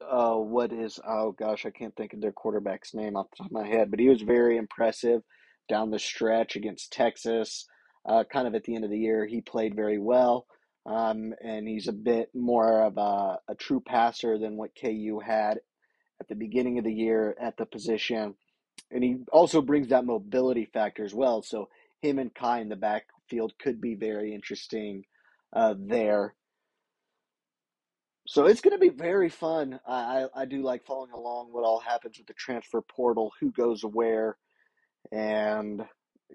uh, 0.00 0.34
what 0.34 0.72
is 0.72 0.98
oh 1.06 1.32
gosh, 1.32 1.64
I 1.64 1.70
can't 1.70 1.94
think 1.94 2.12
of 2.12 2.20
their 2.20 2.32
quarterback's 2.32 2.94
name 2.94 3.16
off 3.16 3.30
the 3.30 3.36
top 3.36 3.46
of 3.46 3.52
my 3.52 3.66
head, 3.66 3.90
but 3.90 4.00
he 4.00 4.08
was 4.08 4.22
very 4.22 4.56
impressive 4.56 5.22
down 5.68 5.90
the 5.90 5.98
stretch 5.98 6.56
against 6.56 6.92
Texas. 6.92 7.66
Uh, 8.04 8.24
kind 8.24 8.46
of 8.48 8.54
at 8.54 8.64
the 8.64 8.74
end 8.74 8.84
of 8.84 8.90
the 8.90 8.98
year, 8.98 9.26
he 9.26 9.40
played 9.40 9.74
very 9.76 9.98
well. 9.98 10.46
Um, 10.84 11.32
and 11.42 11.68
he's 11.68 11.86
a 11.86 11.92
bit 11.92 12.30
more 12.34 12.82
of 12.82 12.96
a, 12.98 13.38
a 13.48 13.54
true 13.56 13.80
passer 13.80 14.38
than 14.38 14.56
what 14.56 14.74
KU 14.80 15.20
had 15.24 15.60
at 16.20 16.28
the 16.28 16.34
beginning 16.34 16.78
of 16.78 16.84
the 16.84 16.92
year 16.92 17.36
at 17.40 17.56
the 17.56 17.66
position. 17.66 18.34
And 18.90 19.04
he 19.04 19.18
also 19.32 19.62
brings 19.62 19.88
that 19.88 20.04
mobility 20.04 20.64
factor 20.64 21.04
as 21.04 21.14
well. 21.14 21.42
So 21.42 21.68
him 22.00 22.18
and 22.18 22.34
Ky 22.34 22.60
in 22.60 22.68
the 22.68 22.76
backfield 22.76 23.52
could 23.58 23.80
be 23.80 23.94
very 23.94 24.34
interesting 24.34 25.04
uh, 25.52 25.74
there. 25.78 26.34
So 28.26 28.46
it's 28.46 28.60
going 28.60 28.74
to 28.74 28.78
be 28.78 28.88
very 28.88 29.28
fun. 29.28 29.80
I, 29.86 30.26
I, 30.34 30.42
I 30.42 30.44
do 30.44 30.62
like 30.62 30.84
following 30.84 31.12
along 31.12 31.48
what 31.52 31.64
all 31.64 31.80
happens 31.80 32.18
with 32.18 32.26
the 32.26 32.34
transfer 32.34 32.80
portal, 32.80 33.32
who 33.40 33.50
goes 33.50 33.82
where, 33.82 34.36
and 35.10 35.84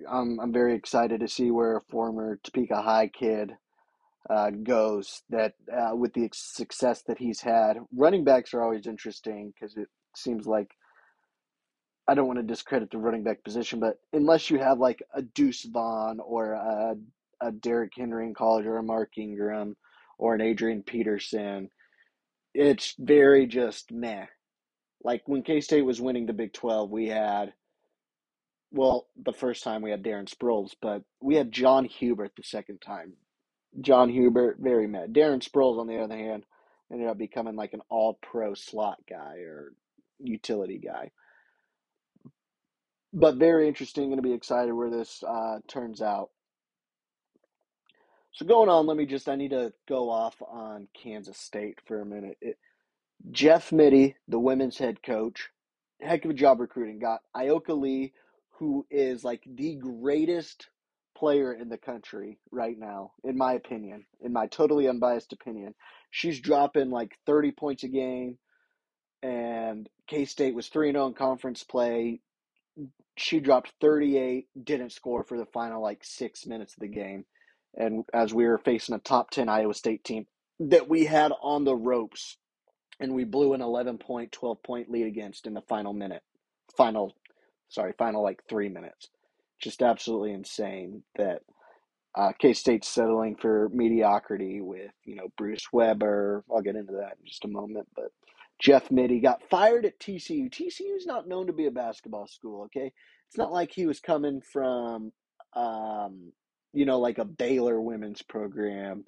I'm 0.10 0.40
I'm 0.40 0.54
very 0.54 0.76
excited 0.76 1.20
to 1.22 1.28
see 1.28 1.52
where 1.52 1.78
a 1.78 1.82
former 1.90 2.40
Topeka 2.44 2.82
High 2.82 3.08
kid 3.08 3.54
uh, 4.30 4.52
goes. 4.52 5.24
That 5.30 5.54
uh, 5.72 5.96
with 5.96 6.14
the 6.14 6.30
success 6.34 7.04
that 7.08 7.18
he's 7.18 7.42
had, 7.42 7.78
running 7.96 8.24
backs 8.24 8.54
are 8.54 8.64
always 8.64 8.88
interesting 8.88 9.54
because 9.54 9.78
it 9.78 9.88
seems 10.16 10.46
like 10.46 10.72
I 12.08 12.14
don't 12.16 12.28
want 12.28 12.40
to 12.40 12.44
discredit 12.44 12.90
the 12.90 12.98
running 12.98 13.24
back 13.24 13.44
position, 13.44 13.80
but 13.80 14.00
unless 14.14 14.50
you 14.50 14.60
have 14.60 14.80
like 14.80 15.04
a 15.14 15.22
Deuce 15.22 15.64
Vaughn 15.66 16.20
or 16.22 16.54
a, 16.54 16.96
a 17.42 17.52
Derrick 17.52 17.92
Henry 17.98 18.26
in 18.26 18.34
college 18.34 18.66
or 18.66 18.78
a 18.78 18.84
Mark 18.84 19.18
Ingram 19.18 19.76
or 20.18 20.34
an 20.34 20.42
Adrian 20.42 20.84
Peterson, 20.84 21.70
it's 22.54 22.96
very 22.98 23.46
just 23.46 23.92
meh. 23.92 24.26
Like 25.04 25.24
when 25.26 25.44
K 25.44 25.60
State 25.60 25.82
was 25.82 26.00
winning 26.00 26.26
the 26.26 26.34
Big 26.34 26.54
12, 26.54 26.90
we 26.90 27.08
had, 27.08 27.54
well, 28.78 29.08
the 29.26 29.34
first 29.34 29.64
time 29.64 29.82
we 29.82 29.90
had 29.90 30.04
Darren 30.04 30.32
Sproles, 30.32 30.72
but 30.80 31.02
we 31.20 31.36
had 31.36 31.52
John 31.52 31.84
Hubert 31.86 32.34
the 32.38 32.44
second 32.44 32.80
time. 32.80 33.14
John 33.82 34.10
Hubert, 34.10 34.58
very 34.60 34.88
mad. 34.88 35.14
Darren 35.14 35.44
Sproles, 35.44 35.80
on 35.80 35.88
the 35.88 35.98
other 35.98 36.16
hand, 36.16 36.44
ended 36.92 37.08
up 37.08 37.18
becoming 37.18 37.56
like 37.56 37.74
an 37.74 37.82
all 37.90 38.20
pro 38.22 38.54
slot 38.54 38.98
guy 39.10 39.38
or 39.40 39.74
utility 40.20 40.78
guy. 40.78 41.10
But 43.14 43.38
very 43.38 43.68
interesting. 43.68 44.06
Going 44.06 44.18
to 44.18 44.22
be 44.22 44.34
excited 44.34 44.72
where 44.74 44.92
this 44.92 45.24
uh, 45.28 45.58
turns 45.68 46.02
out. 46.02 46.30
So 48.34 48.46
going 48.46 48.70
on, 48.70 48.86
let 48.86 48.96
me 48.96 49.08
just, 49.08 49.28
I 49.28 49.36
need 49.36 49.50
to 49.50 49.74
go 49.90 50.12
off 50.12 50.36
on 50.48 50.88
Kansas 51.02 51.40
State 51.40 51.80
for 51.88 52.00
a 52.00 52.06
minute. 52.06 52.38
It, 52.42 52.58
Jeff 53.32 53.72
Mittie, 53.72 54.16
the 54.28 54.38
women's 54.38 54.78
head 54.78 55.02
coach, 55.02 55.50
heck 56.00 56.26
of 56.26 56.32
a 56.32 56.36
job 56.36 56.60
recruiting. 56.60 57.00
Got 57.00 57.22
Ayoka 57.36 57.76
Lee, 57.76 58.14
who 58.60 58.86
is 58.90 59.24
like 59.24 59.44
the 59.46 59.76
greatest 59.76 60.68
player 61.16 61.54
in 61.54 61.70
the 61.70 61.78
country 61.78 62.40
right 62.52 62.78
now, 62.78 63.12
in 63.24 63.38
my 63.38 63.54
opinion, 63.54 64.06
in 64.22 64.32
my 64.34 64.48
totally 64.48 64.88
unbiased 64.88 65.34
opinion. 65.34 65.74
She's 66.12 66.40
dropping 66.40 66.90
like 66.92 67.18
30 67.26 67.52
points 67.52 67.84
a 67.84 67.88
game, 67.88 68.38
and 69.24 69.90
K 70.08 70.26
State 70.26 70.56
was 70.56 70.68
3 70.68 70.92
0 70.92 71.08
in 71.08 71.14
conference 71.14 71.64
play. 71.64 72.22
She 73.18 73.40
dropped 73.40 73.74
38, 73.82 74.46
didn't 74.64 74.92
score 74.92 75.24
for 75.24 75.38
the 75.38 75.48
final 75.48 75.82
like 75.82 76.04
six 76.04 76.46
minutes 76.46 76.76
of 76.76 76.82
the 76.82 76.88
game. 76.88 77.26
And 77.76 78.06
as 78.14 78.34
we 78.34 78.46
were 78.46 78.60
facing 78.60 78.96
a 78.96 79.00
top 79.00 79.32
10 79.32 79.50
Iowa 79.50 79.74
State 79.74 80.04
team 80.04 80.28
that 80.60 80.88
we 80.88 81.06
had 81.06 81.32
on 81.42 81.64
the 81.64 81.76
ropes, 81.76 82.38
and 83.00 83.14
we 83.14 83.24
blew 83.24 83.54
an 83.54 83.62
11 83.62 83.98
point, 84.00 84.32
12 84.32 84.64
point 84.64 84.90
lead 84.90 85.06
against 85.06 85.46
in 85.46 85.54
the 85.54 85.62
final 85.62 85.94
minute. 85.94 86.24
Final, 86.76 87.14
sorry, 87.70 87.94
final 87.98 88.24
like 88.24 88.42
three 88.50 88.70
minutes 88.70 89.10
just 89.62 89.82
absolutely 89.82 90.32
insane 90.34 91.04
that 91.18 91.42
uh, 92.16 92.32
K 92.40 92.54
State's 92.54 92.88
settling 92.88 93.36
for 93.36 93.70
mediocrity 93.74 94.62
with 94.62 94.92
you 95.04 95.16
know 95.16 95.28
Bruce 95.38 95.68
Weber. 95.72 96.44
I'll 96.52 96.62
get 96.62 96.76
into 96.76 96.94
that 96.94 97.18
in 97.20 97.26
just 97.26 97.46
a 97.46 97.50
moment, 97.50 97.88
but 97.96 98.12
Jeff 98.60 98.90
Mittie 98.90 99.20
got 99.20 99.44
fired 99.50 99.86
at 99.86 100.00
TCU. 100.00 100.50
TCU 100.50 100.96
is 100.96 101.06
not 101.06 101.28
known 101.28 101.48
to 101.48 101.54
be 101.54 101.68
a 101.68 101.72
basketball 101.72 102.28
school. 102.28 102.64
Okay, 102.66 102.92
it's 103.28 103.38
not 103.38 103.52
like 103.52 103.72
he 103.72 103.86
was 103.86 104.00
coming 104.00 104.42
from 104.42 105.12
um, 105.54 106.32
you 106.74 106.86
know 106.86 107.00
like 107.00 107.20
a 107.20 107.26
Baylor 107.26 107.80
women's 107.80 108.22
program 108.24 109.06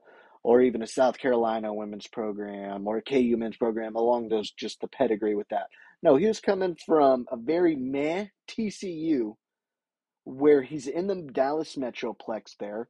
or 0.49 0.63
even 0.63 0.81
a 0.81 0.87
South 0.87 1.19
Carolina 1.19 1.71
women's 1.71 2.07
program 2.07 2.87
or 2.87 2.97
a 2.97 3.03
KU 3.03 3.35
men's 3.37 3.55
program 3.55 3.95
along 3.95 4.29
those 4.29 4.49
just 4.49 4.81
the 4.81 4.87
pedigree 4.87 5.35
with 5.35 5.47
that. 5.49 5.67
No, 6.01 6.15
he 6.15 6.25
was 6.25 6.39
coming 6.39 6.75
from 6.87 7.27
a 7.31 7.37
very 7.37 7.75
meh 7.75 8.25
TCU 8.47 9.35
where 10.23 10.63
he's 10.63 10.87
in 10.87 11.05
the 11.05 11.21
Dallas 11.31 11.75
Metroplex 11.75 12.57
there, 12.59 12.87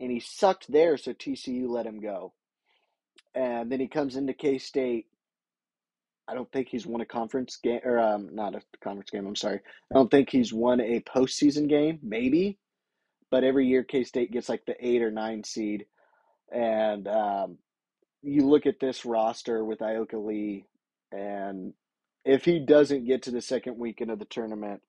and 0.00 0.10
he 0.10 0.20
sucked 0.20 0.72
there, 0.72 0.96
so 0.96 1.12
TCU 1.12 1.68
let 1.68 1.84
him 1.84 2.00
go. 2.00 2.32
And 3.34 3.70
then 3.70 3.78
he 3.78 3.88
comes 3.88 4.16
into 4.16 4.32
K 4.32 4.56
State. 4.56 5.04
I 6.26 6.32
don't 6.32 6.50
think 6.50 6.68
he's 6.70 6.86
won 6.86 7.02
a 7.02 7.06
conference 7.06 7.58
game, 7.62 7.80
or 7.84 7.98
um, 7.98 8.34
not 8.34 8.54
a 8.54 8.62
conference 8.82 9.10
game. 9.10 9.26
I'm 9.26 9.36
sorry. 9.36 9.60
I 9.90 9.94
don't 9.94 10.10
think 10.10 10.30
he's 10.30 10.50
won 10.50 10.80
a 10.80 11.00
postseason 11.00 11.68
game. 11.68 11.98
Maybe, 12.02 12.56
but 13.30 13.44
every 13.44 13.66
year 13.66 13.84
K 13.84 14.02
State 14.02 14.32
gets 14.32 14.48
like 14.48 14.64
the 14.64 14.76
eight 14.80 15.02
or 15.02 15.10
nine 15.10 15.44
seed, 15.44 15.84
and 16.52 17.06
um, 17.08 17.58
you 18.22 18.46
look 18.46 18.66
at 18.66 18.80
this 18.80 19.04
roster 19.04 19.64
with 19.64 19.80
Ayoka 19.80 20.24
Lee, 20.24 20.66
and 21.12 21.72
if 22.24 22.44
he 22.44 22.58
doesn't 22.58 23.06
get 23.06 23.22
to 23.22 23.30
the 23.30 23.40
second 23.40 23.78
weekend 23.78 24.10
of 24.10 24.18
the 24.18 24.24
tournament, 24.24 24.82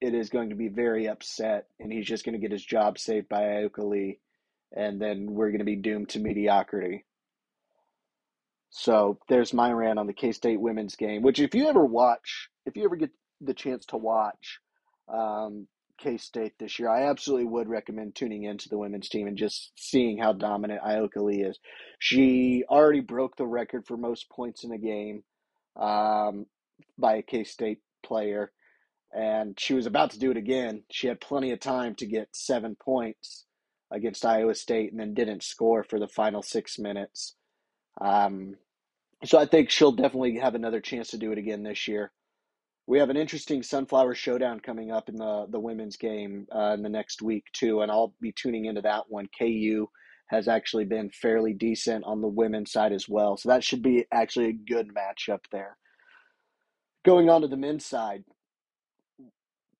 it 0.00 0.14
is 0.14 0.30
going 0.30 0.50
to 0.50 0.54
be 0.54 0.68
very 0.68 1.08
upset, 1.08 1.66
and 1.80 1.92
he's 1.92 2.06
just 2.06 2.24
going 2.24 2.34
to 2.34 2.40
get 2.40 2.52
his 2.52 2.64
job 2.64 2.98
saved 2.98 3.28
by 3.28 3.42
Ayoka 3.42 3.88
Lee, 3.88 4.18
and 4.74 5.00
then 5.00 5.26
we're 5.32 5.50
going 5.50 5.58
to 5.58 5.64
be 5.64 5.76
doomed 5.76 6.10
to 6.10 6.20
mediocrity. 6.20 7.04
So 8.70 9.18
there's 9.28 9.54
my 9.54 9.72
rant 9.72 9.98
on 9.98 10.06
the 10.06 10.12
K 10.12 10.32
State 10.32 10.60
women's 10.60 10.96
game. 10.96 11.22
Which, 11.22 11.40
if 11.40 11.54
you 11.54 11.68
ever 11.68 11.84
watch, 11.84 12.48
if 12.66 12.76
you 12.76 12.84
ever 12.84 12.96
get 12.96 13.10
the 13.40 13.54
chance 13.54 13.86
to 13.86 13.96
watch 13.96 14.60
um, 15.12 15.66
K 15.98 16.16
State 16.18 16.54
this 16.58 16.78
year, 16.78 16.88
I 16.88 17.08
absolutely 17.10 17.46
would 17.46 17.68
recommend 17.68 18.14
tuning 18.14 18.44
into 18.44 18.68
the 18.68 18.78
women's 18.78 19.08
team 19.08 19.26
and 19.26 19.36
just 19.36 19.72
seeing 19.76 20.18
how 20.18 20.32
dominant 20.32 20.82
Ayoka 20.82 21.22
Lee 21.22 21.42
is. 21.42 21.58
She 21.98 22.64
already 22.68 23.00
broke 23.00 23.36
the 23.36 23.46
record 23.46 23.86
for 23.86 23.96
most 23.96 24.30
points 24.30 24.64
in 24.64 24.72
a 24.72 24.78
game 24.78 25.24
um, 25.76 26.46
by 26.98 27.16
a 27.16 27.22
K 27.22 27.44
State 27.44 27.80
player 28.04 28.52
and 29.12 29.58
she 29.58 29.74
was 29.74 29.86
about 29.86 30.10
to 30.10 30.18
do 30.18 30.30
it 30.30 30.36
again. 30.36 30.82
She 30.90 31.06
had 31.06 31.20
plenty 31.20 31.52
of 31.52 31.60
time 31.60 31.94
to 31.96 32.06
get 32.06 32.28
seven 32.32 32.76
points 32.76 33.46
against 33.90 34.24
Iowa 34.24 34.54
State 34.54 34.90
and 34.90 35.00
then 35.00 35.14
didn't 35.14 35.42
score 35.42 35.82
for 35.82 35.98
the 35.98 36.08
final 36.08 36.42
six 36.42 36.78
minutes. 36.78 37.34
Um, 38.00 38.56
so 39.24 39.38
I 39.38 39.46
think 39.46 39.70
she'll 39.70 39.92
definitely 39.92 40.38
have 40.38 40.54
another 40.54 40.80
chance 40.80 41.08
to 41.08 41.18
do 41.18 41.32
it 41.32 41.38
again 41.38 41.62
this 41.62 41.88
year. 41.88 42.12
We 42.88 42.98
have 43.00 43.10
an 43.10 43.18
interesting 43.18 43.62
Sunflower 43.62 44.14
Showdown 44.14 44.60
coming 44.60 44.90
up 44.90 45.10
in 45.10 45.16
the, 45.16 45.44
the 45.50 45.60
women's 45.60 45.98
game 45.98 46.46
uh, 46.50 46.72
in 46.72 46.82
the 46.82 46.88
next 46.88 47.20
week, 47.20 47.44
too, 47.52 47.82
and 47.82 47.92
I'll 47.92 48.14
be 48.22 48.32
tuning 48.32 48.64
into 48.64 48.80
that 48.80 49.04
one. 49.10 49.28
KU 49.38 49.86
has 50.28 50.48
actually 50.48 50.86
been 50.86 51.10
fairly 51.10 51.52
decent 51.52 52.04
on 52.06 52.22
the 52.22 52.28
women's 52.28 52.72
side 52.72 52.94
as 52.94 53.06
well, 53.06 53.36
so 53.36 53.50
that 53.50 53.62
should 53.62 53.82
be 53.82 54.06
actually 54.10 54.46
a 54.46 54.52
good 54.54 54.88
matchup 54.94 55.40
there. 55.52 55.76
Going 57.04 57.28
on 57.28 57.42
to 57.42 57.48
the 57.48 57.58
men's 57.58 57.84
side, 57.84 58.24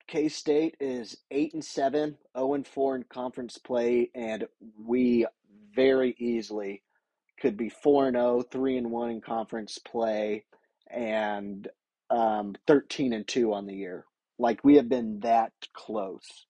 K 0.07 0.29
State 0.29 0.77
is 0.79 1.17
eight 1.31 1.55
and 1.55 1.65
seven, 1.65 2.11
zero 2.11 2.19
oh 2.35 2.55
and 2.55 2.67
four 2.67 2.95
in 2.95 3.05
conference 3.05 3.57
play, 3.57 4.11
and 4.15 4.47
we 4.79 5.27
very 5.75 6.15
easily 6.19 6.83
could 7.41 7.57
be 7.57 7.71
four 7.71 8.07
and 8.07 8.17
0, 8.17 8.43
3 8.43 8.77
and 8.77 8.91
one 8.91 9.09
in 9.09 9.21
conference 9.23 9.79
play, 9.79 10.45
and 10.91 11.69
um, 12.11 12.55
thirteen 12.67 13.13
and 13.13 13.27
two 13.27 13.53
on 13.53 13.67
the 13.67 13.75
year. 13.75 14.05
Like 14.39 14.63
we 14.65 14.77
have 14.77 14.89
been 14.89 15.21
that 15.21 15.53
close 15.75 16.47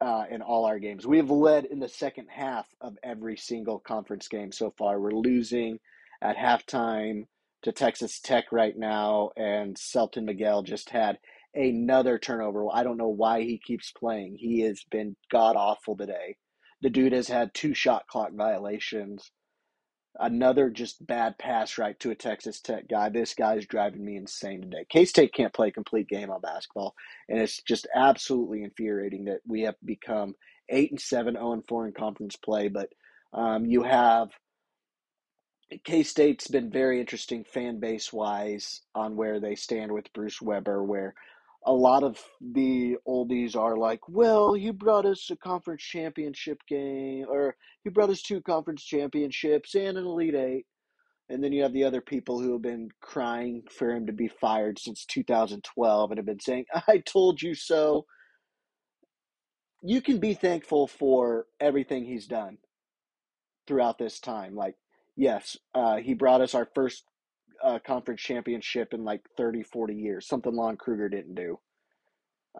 uh, 0.00 0.24
in 0.30 0.42
all 0.42 0.66
our 0.66 0.78
games. 0.78 1.06
We 1.06 1.16
have 1.16 1.30
led 1.30 1.64
in 1.64 1.80
the 1.80 1.88
second 1.88 2.28
half 2.28 2.66
of 2.80 2.96
every 3.02 3.36
single 3.36 3.78
conference 3.78 4.28
game 4.28 4.52
so 4.52 4.72
far. 4.76 5.00
We're 5.00 5.12
losing 5.12 5.78
at 6.22 6.36
halftime 6.36 7.26
to 7.62 7.72
Texas 7.72 8.20
Tech 8.20 8.52
right 8.52 8.76
now, 8.76 9.30
and 9.36 9.76
Selton 9.78 10.26
Miguel 10.26 10.62
just 10.62 10.90
had 10.90 11.18
another 11.54 12.18
turnover. 12.18 12.66
I 12.72 12.82
don't 12.82 12.98
know 12.98 13.08
why 13.08 13.42
he 13.42 13.58
keeps 13.58 13.92
playing. 13.92 14.36
He 14.38 14.60
has 14.62 14.82
been 14.90 15.16
god 15.30 15.56
awful 15.56 15.96
today. 15.96 16.36
The 16.82 16.90
dude 16.90 17.12
has 17.12 17.28
had 17.28 17.54
two 17.54 17.72
shot 17.72 18.06
clock 18.08 18.32
violations. 18.34 19.30
Another 20.18 20.70
just 20.70 21.04
bad 21.04 21.38
pass 21.38 21.76
right 21.76 21.98
to 21.98 22.10
a 22.10 22.14
Texas 22.14 22.60
Tech 22.60 22.86
guy. 22.88 23.08
This 23.08 23.34
guy's 23.34 23.66
driving 23.66 24.04
me 24.04 24.16
insane 24.16 24.62
today. 24.62 24.86
K 24.88 25.04
State 25.04 25.34
can't 25.34 25.52
play 25.52 25.68
a 25.68 25.72
complete 25.72 26.08
game 26.08 26.30
on 26.30 26.40
basketball, 26.40 26.94
and 27.28 27.40
it's 27.40 27.60
just 27.62 27.88
absolutely 27.94 28.62
infuriating 28.62 29.24
that 29.24 29.40
we 29.46 29.62
have 29.62 29.74
become 29.84 30.34
eight 30.68 30.90
and 30.92 31.00
seven, 31.00 31.34
zero 31.34 31.48
oh 31.48 31.52
and 31.52 31.66
four 31.66 31.86
in 31.86 31.92
conference 31.92 32.36
play. 32.36 32.68
But 32.68 32.90
um, 33.32 33.66
you 33.66 33.82
have 33.82 34.28
K 35.84 36.04
State's 36.04 36.46
been 36.46 36.70
very 36.70 37.00
interesting 37.00 37.44
fan 37.44 37.80
base 37.80 38.12
wise 38.12 38.82
on 38.94 39.16
where 39.16 39.40
they 39.40 39.56
stand 39.56 39.90
with 39.90 40.12
Bruce 40.12 40.40
Weber, 40.40 40.82
where 40.84 41.14
a 41.66 41.72
lot 41.72 42.02
of 42.02 42.22
the 42.40 42.96
oldies 43.08 43.56
are 43.56 43.76
like, 43.76 44.00
well, 44.08 44.56
you 44.56 44.72
brought 44.72 45.06
us 45.06 45.30
a 45.30 45.36
conference 45.36 45.82
championship 45.82 46.60
game, 46.68 47.26
or 47.28 47.56
you 47.84 47.90
brought 47.90 48.10
us 48.10 48.22
two 48.22 48.40
conference 48.42 48.84
championships 48.84 49.74
and 49.74 49.96
an 49.96 50.04
Elite 50.04 50.34
Eight. 50.34 50.66
And 51.30 51.42
then 51.42 51.52
you 51.52 51.62
have 51.62 51.72
the 51.72 51.84
other 51.84 52.02
people 52.02 52.38
who 52.38 52.52
have 52.52 52.62
been 52.62 52.90
crying 53.00 53.62
for 53.70 53.90
him 53.90 54.06
to 54.06 54.12
be 54.12 54.28
fired 54.28 54.78
since 54.78 55.06
2012 55.06 56.10
and 56.10 56.18
have 56.18 56.26
been 56.26 56.40
saying, 56.40 56.66
I 56.88 56.98
told 56.98 57.40
you 57.40 57.54
so. 57.54 58.04
You 59.82 60.00
can 60.02 60.18
be 60.18 60.34
thankful 60.34 60.86
for 60.86 61.46
everything 61.60 62.04
he's 62.04 62.26
done 62.26 62.58
throughout 63.66 63.98
this 63.98 64.20
time. 64.20 64.54
Like, 64.54 64.76
yes, 65.16 65.56
uh, 65.74 65.96
he 65.96 66.14
brought 66.14 66.40
us 66.40 66.54
our 66.54 66.68
first 66.74 67.04
uh, 67.62 67.78
conference 67.86 68.20
championship 68.20 68.94
in 68.94 69.04
like 69.04 69.22
30, 69.36 69.62
40 69.62 69.94
years, 69.94 70.26
something 70.26 70.54
Lon 70.54 70.76
Kruger 70.76 71.08
didn't 71.08 71.34
do. 71.34 71.58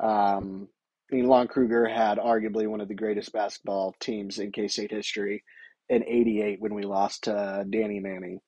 Um, 0.00 0.68
I 1.10 1.16
mean, 1.16 1.26
Lon 1.26 1.48
Kruger 1.48 1.86
had 1.86 2.18
arguably 2.18 2.66
one 2.66 2.80
of 2.80 2.88
the 2.88 2.94
greatest 2.94 3.32
basketball 3.32 3.94
teams 4.00 4.38
in 4.38 4.52
K 4.52 4.68
State 4.68 4.90
history 4.90 5.44
in 5.88 6.02
'88 6.02 6.60
when 6.60 6.74
we 6.74 6.82
lost 6.82 7.24
to 7.24 7.64
Danny 7.68 8.00
Manning 8.00 8.40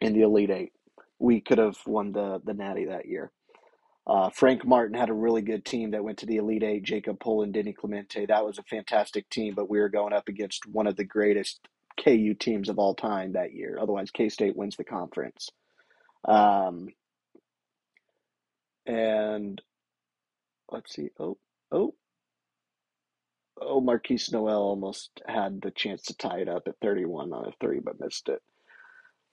in 0.00 0.12
the 0.14 0.22
Elite 0.22 0.50
Eight. 0.50 0.72
We 1.18 1.40
could 1.40 1.58
have 1.58 1.76
won 1.86 2.12
the 2.12 2.40
the 2.44 2.54
Natty 2.54 2.86
that 2.86 3.06
year. 3.06 3.30
Uh, 4.06 4.30
Frank 4.30 4.64
Martin 4.64 4.96
had 4.96 5.10
a 5.10 5.14
really 5.14 5.42
good 5.42 5.64
team 5.64 5.90
that 5.90 6.04
went 6.04 6.18
to 6.18 6.26
the 6.26 6.36
Elite 6.36 6.62
Eight. 6.62 6.82
Jacob 6.84 7.20
Pullen, 7.20 7.52
Denny 7.52 7.72
Clemente. 7.72 8.26
That 8.26 8.44
was 8.44 8.58
a 8.58 8.62
fantastic 8.62 9.28
team, 9.30 9.54
but 9.54 9.68
we 9.68 9.78
were 9.78 9.88
going 9.88 10.12
up 10.12 10.28
against 10.28 10.66
one 10.66 10.86
of 10.86 10.96
the 10.96 11.04
greatest 11.04 11.60
KU 12.02 12.34
teams 12.34 12.68
of 12.68 12.78
all 12.78 12.94
time 12.94 13.32
that 13.32 13.54
year. 13.54 13.78
Otherwise, 13.80 14.10
K 14.10 14.28
State 14.28 14.56
wins 14.56 14.76
the 14.76 14.84
conference. 14.84 15.50
Um, 16.26 16.88
and 18.86 19.60
let's 20.72 20.94
see. 20.94 21.10
Oh, 21.20 21.38
oh, 21.72 21.94
oh, 23.60 23.80
Markquis 23.80 24.32
Nowell 24.32 24.62
almost 24.62 25.10
had 25.26 25.62
the 25.62 25.70
chance 25.72 26.02
to 26.04 26.16
tie 26.16 26.40
it 26.40 26.48
up 26.48 26.68
at 26.68 26.76
31 26.82 27.32
on 27.32 27.46
a 27.48 27.52
three, 27.60 27.80
but 27.80 28.00
missed 28.00 28.28
it. 28.28 28.40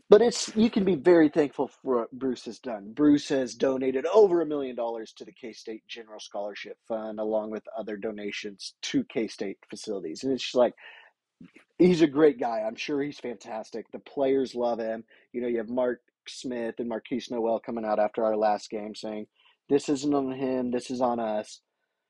But 0.10 0.22
it's 0.22 0.56
you 0.56 0.70
can 0.70 0.86
be 0.86 0.96
very 0.96 1.30
thankful 1.30 1.68
for 1.68 2.02
what 2.02 2.12
Bruce 2.12 2.46
has 2.46 2.60
done. 2.60 2.94
Bruce 2.94 3.30
has 3.30 3.56
donated 3.56 4.06
over 4.14 4.42
a 4.42 4.46
million 4.46 4.76
dollars 4.76 5.14
to 5.14 5.26
the 5.26 5.32
K 5.32 5.54
State 5.54 5.84
General 5.88 6.20
Scholarship 6.20 6.78
Fund, 6.88 7.20
along 7.20 7.50
with 7.50 7.64
other 7.78 7.98
donations 7.98 8.76
to 8.84 9.04
K 9.06 9.28
State 9.28 9.58
facilities, 9.70 10.24
and 10.24 10.32
it's 10.34 10.44
just 10.44 10.56
like 10.56 10.76
he's 11.78 12.02
a 12.02 12.08
great 12.08 12.40
guy. 12.40 12.62
I'm 12.62 12.76
sure 12.76 13.02
he's 13.02 13.20
fantastic. 13.20 13.92
The 13.92 14.00
players 14.00 14.56
love 14.56 14.80
him. 14.80 15.04
You 15.32 15.42
know, 15.42 15.48
you 15.48 15.58
have 15.58 15.70
Mark 15.70 16.02
Smith 16.28 16.76
and 16.80 16.90
Markquis 16.90 17.32
Nowell 17.32 17.60
coming 17.60 17.86
out 17.86 18.00
after 18.00 18.24
our 18.24 18.36
last 18.36 18.70
game 18.70 18.96
saying, 18.96 19.28
"This 19.70 19.90
isn't 19.90 20.14
on 20.14 20.32
him. 20.32 20.72
This 20.72 20.90
is 20.90 21.02
on 21.02 21.20
us." 21.20 21.62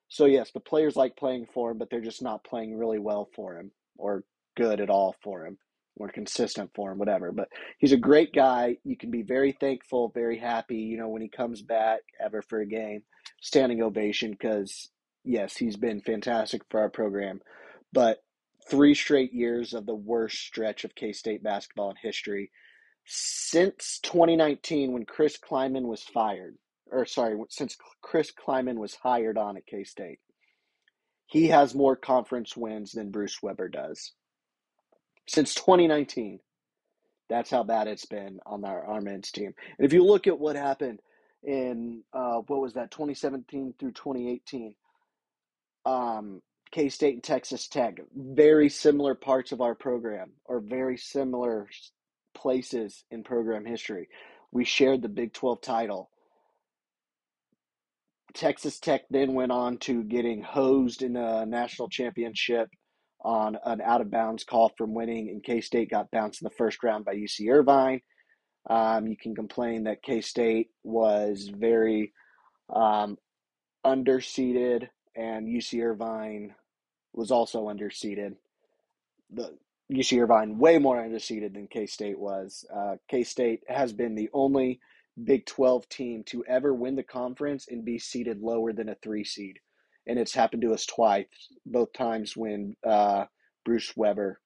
So 0.09 0.25
yes, 0.25 0.51
the 0.51 0.59
players 0.59 0.95
like 0.95 1.15
playing 1.17 1.47
for 1.53 1.71
him, 1.71 1.77
but 1.77 1.89
they're 1.89 2.01
just 2.01 2.21
not 2.21 2.43
playing 2.43 2.77
really 2.77 2.99
well 2.99 3.29
for 3.35 3.57
him 3.57 3.71
or 3.97 4.23
good 4.55 4.79
at 4.79 4.89
all 4.89 5.15
for 5.23 5.45
him 5.45 5.57
or 5.97 6.09
consistent 6.09 6.71
for 6.75 6.91
him, 6.91 6.97
whatever. 6.97 7.31
But 7.31 7.49
he's 7.79 7.91
a 7.91 7.97
great 7.97 8.33
guy. 8.33 8.77
You 8.83 8.97
can 8.97 9.11
be 9.11 9.21
very 9.21 9.51
thankful, 9.59 10.09
very 10.09 10.37
happy, 10.37 10.77
you 10.77 10.97
know, 10.97 11.09
when 11.09 11.21
he 11.21 11.29
comes 11.29 11.61
back 11.61 12.01
ever 12.23 12.41
for 12.41 12.59
a 12.59 12.65
game, 12.65 13.03
standing 13.41 13.81
ovation 13.81 14.31
because 14.31 14.89
yes, 15.23 15.55
he's 15.55 15.77
been 15.77 16.01
fantastic 16.01 16.61
for 16.69 16.79
our 16.79 16.89
program. 16.89 17.41
But 17.91 18.22
three 18.69 18.93
straight 18.95 19.33
years 19.33 19.73
of 19.73 19.85
the 19.85 19.95
worst 19.95 20.37
stretch 20.37 20.83
of 20.83 20.95
K 20.95 21.13
State 21.13 21.43
basketball 21.43 21.89
in 21.89 21.95
history 22.01 22.51
since 23.05 23.99
2019 24.03 24.91
when 24.93 25.05
Chris 25.05 25.37
Klieman 25.37 25.83
was 25.83 26.03
fired, 26.03 26.55
or 26.91 27.05
sorry, 27.05 27.37
since 27.49 27.77
Chris 28.01 28.31
Klieman 28.31 28.77
was 28.77 28.95
hired 28.95 29.37
on 29.37 29.57
at 29.57 29.65
K 29.65 29.83
State. 29.83 30.19
He 31.27 31.47
has 31.47 31.73
more 31.75 31.95
conference 31.95 32.55
wins 32.55 32.91
than 32.91 33.11
Bruce 33.11 33.41
Weber 33.41 33.69
does 33.69 34.13
since 35.27 35.53
2019. 35.55 36.39
That's 37.29 37.49
how 37.49 37.63
bad 37.63 37.87
it's 37.87 38.05
been 38.05 38.39
on 38.45 38.63
our, 38.65 38.85
our 38.85 39.01
men's 39.01 39.31
team. 39.31 39.53
And 39.77 39.85
if 39.85 39.93
you 39.93 40.03
look 40.05 40.27
at 40.27 40.39
what 40.39 40.55
happened 40.55 40.99
in, 41.41 42.03
uh, 42.13 42.41
what 42.47 42.61
was 42.61 42.73
that, 42.73 42.91
2017 42.91 43.73
through 43.79 43.93
2018, 43.93 44.75
um, 45.85 46.41
K 46.73 46.89
State 46.89 47.13
and 47.13 47.23
Texas 47.23 47.67
Tech, 47.67 47.99
very 48.15 48.67
similar 48.67 49.13
parts 49.13 49.51
of 49.51 49.61
our 49.61 49.75
program, 49.75 50.31
or 50.45 50.59
very 50.59 50.97
similar 50.97 51.69
places 52.33 53.03
in 53.11 53.23
program 53.23 53.63
history. 53.63 54.09
We 54.51 54.65
shared 54.65 55.03
the 55.03 55.09
Big 55.09 55.33
12 55.33 55.61
title. 55.61 56.09
Texas 58.33 58.79
Tech 58.79 59.03
then 59.11 59.35
went 59.35 59.51
on 59.51 59.77
to 59.81 60.03
getting 60.03 60.41
hosed 60.41 61.03
in 61.03 61.13
the 61.13 61.45
national 61.45 61.89
championship 61.89 62.69
on 63.21 63.55
an 63.63 63.79
out 63.79 64.01
of 64.01 64.09
bounds 64.09 64.43
call 64.43 64.71
from 64.75 64.95
winning, 64.95 65.29
and 65.29 65.43
K 65.43 65.61
State 65.61 65.91
got 65.91 66.09
bounced 66.09 66.41
in 66.41 66.45
the 66.45 66.55
first 66.55 66.83
round 66.83 67.05
by 67.05 67.13
UC 67.13 67.51
Irvine. 67.51 68.01
Um, 68.67 69.05
you 69.05 69.15
can 69.15 69.35
complain 69.35 69.83
that 69.83 70.01
K 70.01 70.21
State 70.21 70.71
was 70.83 71.51
very 71.55 72.13
um, 72.75 73.17
underseeded, 73.85 74.87
and 75.15 75.47
UC 75.47 75.83
Irvine 75.83 76.55
was 77.13 77.31
also 77.31 77.67
underseeded. 77.69 78.35
The 79.31 79.55
UC 79.91 80.21
Irvine 80.21 80.57
way 80.57 80.77
more 80.77 80.97
underseeded 80.97 81.53
than 81.53 81.67
K 81.67 81.85
State 81.85 82.19
was. 82.19 82.65
Uh, 82.73 82.95
K 83.09 83.23
State 83.23 83.63
has 83.67 83.93
been 83.93 84.15
the 84.15 84.29
only 84.33 84.79
Big 85.23 85.45
12 85.45 85.87
team 85.89 86.23
to 86.25 86.43
ever 86.45 86.73
win 86.73 86.95
the 86.95 87.03
conference 87.03 87.67
and 87.69 87.85
be 87.85 87.99
seeded 87.99 88.41
lower 88.41 88.73
than 88.73 88.89
a 88.89 88.95
three 88.95 89.23
seed 89.23 89.59
and 90.07 90.19
it's 90.19 90.33
happened 90.33 90.61
to 90.63 90.73
us 90.73 90.85
twice, 90.85 91.25
both 91.65 91.93
times 91.93 92.35
when 92.35 92.75
uh, 92.85 93.25
Bruce 93.65 93.93
Weber 93.95 94.39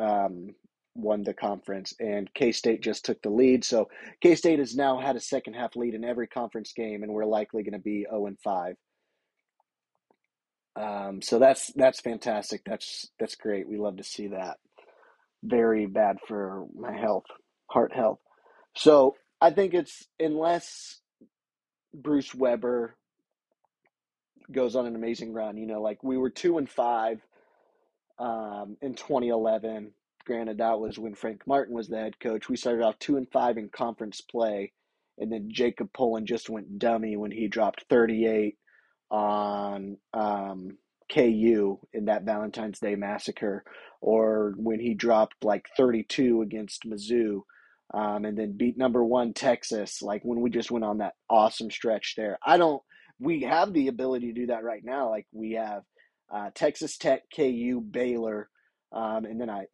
um, 0.00 0.54
won 0.94 1.22
the 1.22 1.34
conference, 1.34 1.94
and 2.00 2.32
K 2.34 2.52
State 2.52 2.82
just 2.82 3.04
took 3.04 3.20
the 3.22 3.30
lead. 3.30 3.64
So 3.64 3.88
K 4.20 4.34
State 4.34 4.58
has 4.58 4.76
now 4.76 5.00
had 5.00 5.16
a 5.16 5.20
second 5.20 5.54
half 5.54 5.76
lead 5.76 5.94
in 5.94 6.04
every 6.04 6.26
conference 6.26 6.72
game, 6.72 7.02
and 7.02 7.12
we're 7.12 7.24
likely 7.24 7.62
going 7.62 7.72
to 7.72 7.78
be 7.78 8.02
zero 8.02 8.22
oh 8.22 8.26
and 8.26 8.38
five. 8.40 8.76
Um, 10.76 11.22
so 11.22 11.38
that's 11.38 11.72
that's 11.74 12.00
fantastic. 12.00 12.62
That's 12.66 13.08
that's 13.18 13.36
great. 13.36 13.68
We 13.68 13.78
love 13.78 13.96
to 13.98 14.04
see 14.04 14.28
that. 14.28 14.58
Very 15.42 15.86
bad 15.86 16.16
for 16.26 16.66
my 16.74 16.96
health, 16.96 17.26
heart 17.66 17.92
health. 17.94 18.18
So 18.76 19.14
I 19.40 19.50
think 19.50 19.74
it's 19.74 20.06
unless 20.18 21.00
Bruce 21.94 22.34
Weber 22.34 22.96
goes 24.50 24.76
on 24.76 24.86
an 24.86 24.96
amazing 24.96 25.32
run. 25.32 25.56
You 25.56 25.66
know, 25.66 25.80
like 25.80 26.02
we 26.02 26.18
were 26.18 26.30
two 26.30 26.58
and 26.58 26.68
five 26.68 27.20
um, 28.18 28.76
in 28.82 28.94
2011. 28.94 29.92
Granted, 30.26 30.58
that 30.58 30.80
was 30.80 30.98
when 30.98 31.14
Frank 31.14 31.42
Martin 31.46 31.74
was 31.74 31.88
the 31.88 31.98
head 31.98 32.18
coach. 32.18 32.48
We 32.48 32.56
started 32.56 32.82
off 32.82 32.98
two 32.98 33.16
and 33.16 33.28
five 33.30 33.58
in 33.58 33.68
conference 33.68 34.22
play, 34.22 34.72
and 35.18 35.30
then 35.30 35.50
Jacob 35.52 35.92
Pullen 35.92 36.26
just 36.26 36.48
went 36.48 36.78
dummy 36.78 37.16
when 37.16 37.30
he 37.30 37.46
dropped 37.46 37.84
38 37.90 38.56
on 39.10 39.98
um, 40.12 40.78
KU 41.12 41.78
in 41.92 42.06
that 42.06 42.24
Valentine's 42.24 42.80
Day 42.80 42.94
massacre, 42.94 43.64
or 44.00 44.54
when 44.56 44.80
he 44.80 44.94
dropped 44.94 45.44
like 45.44 45.66
32 45.76 46.42
against 46.42 46.84
Mizzou. 46.84 47.42
Um, 47.92 48.24
and 48.24 48.36
then 48.36 48.56
beat 48.56 48.76
number 48.76 49.04
one 49.04 49.34
Texas, 49.34 50.02
like 50.02 50.22
when 50.24 50.40
we 50.40 50.50
just 50.50 50.70
went 50.70 50.84
on 50.84 50.98
that 50.98 51.14
awesome 51.30 51.70
stretch 51.70 52.14
there. 52.16 52.38
I 52.44 52.56
don't 52.56 52.82
we 53.20 53.42
have 53.42 53.72
the 53.72 53.88
ability 53.88 54.28
to 54.28 54.40
do 54.40 54.46
that 54.46 54.64
right 54.64 54.84
now. 54.84 55.10
Like 55.10 55.26
we 55.32 55.52
have 55.52 55.82
uh, 56.32 56.50
Texas 56.54 56.96
Tech, 56.96 57.22
KU, 57.34 57.80
Baylor, 57.80 58.48
um, 58.92 59.24
and 59.24 59.40
then 59.40 59.50
I 59.50 59.66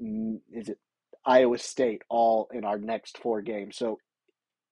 is 0.53 0.69
it 0.69 0.79
Iowa 1.25 1.59
State 1.59 2.03
all 2.09 2.49
in 2.53 2.64
our 2.64 2.79
next 2.79 3.19
four 3.19 3.43
games. 3.43 3.77
So 3.77 3.99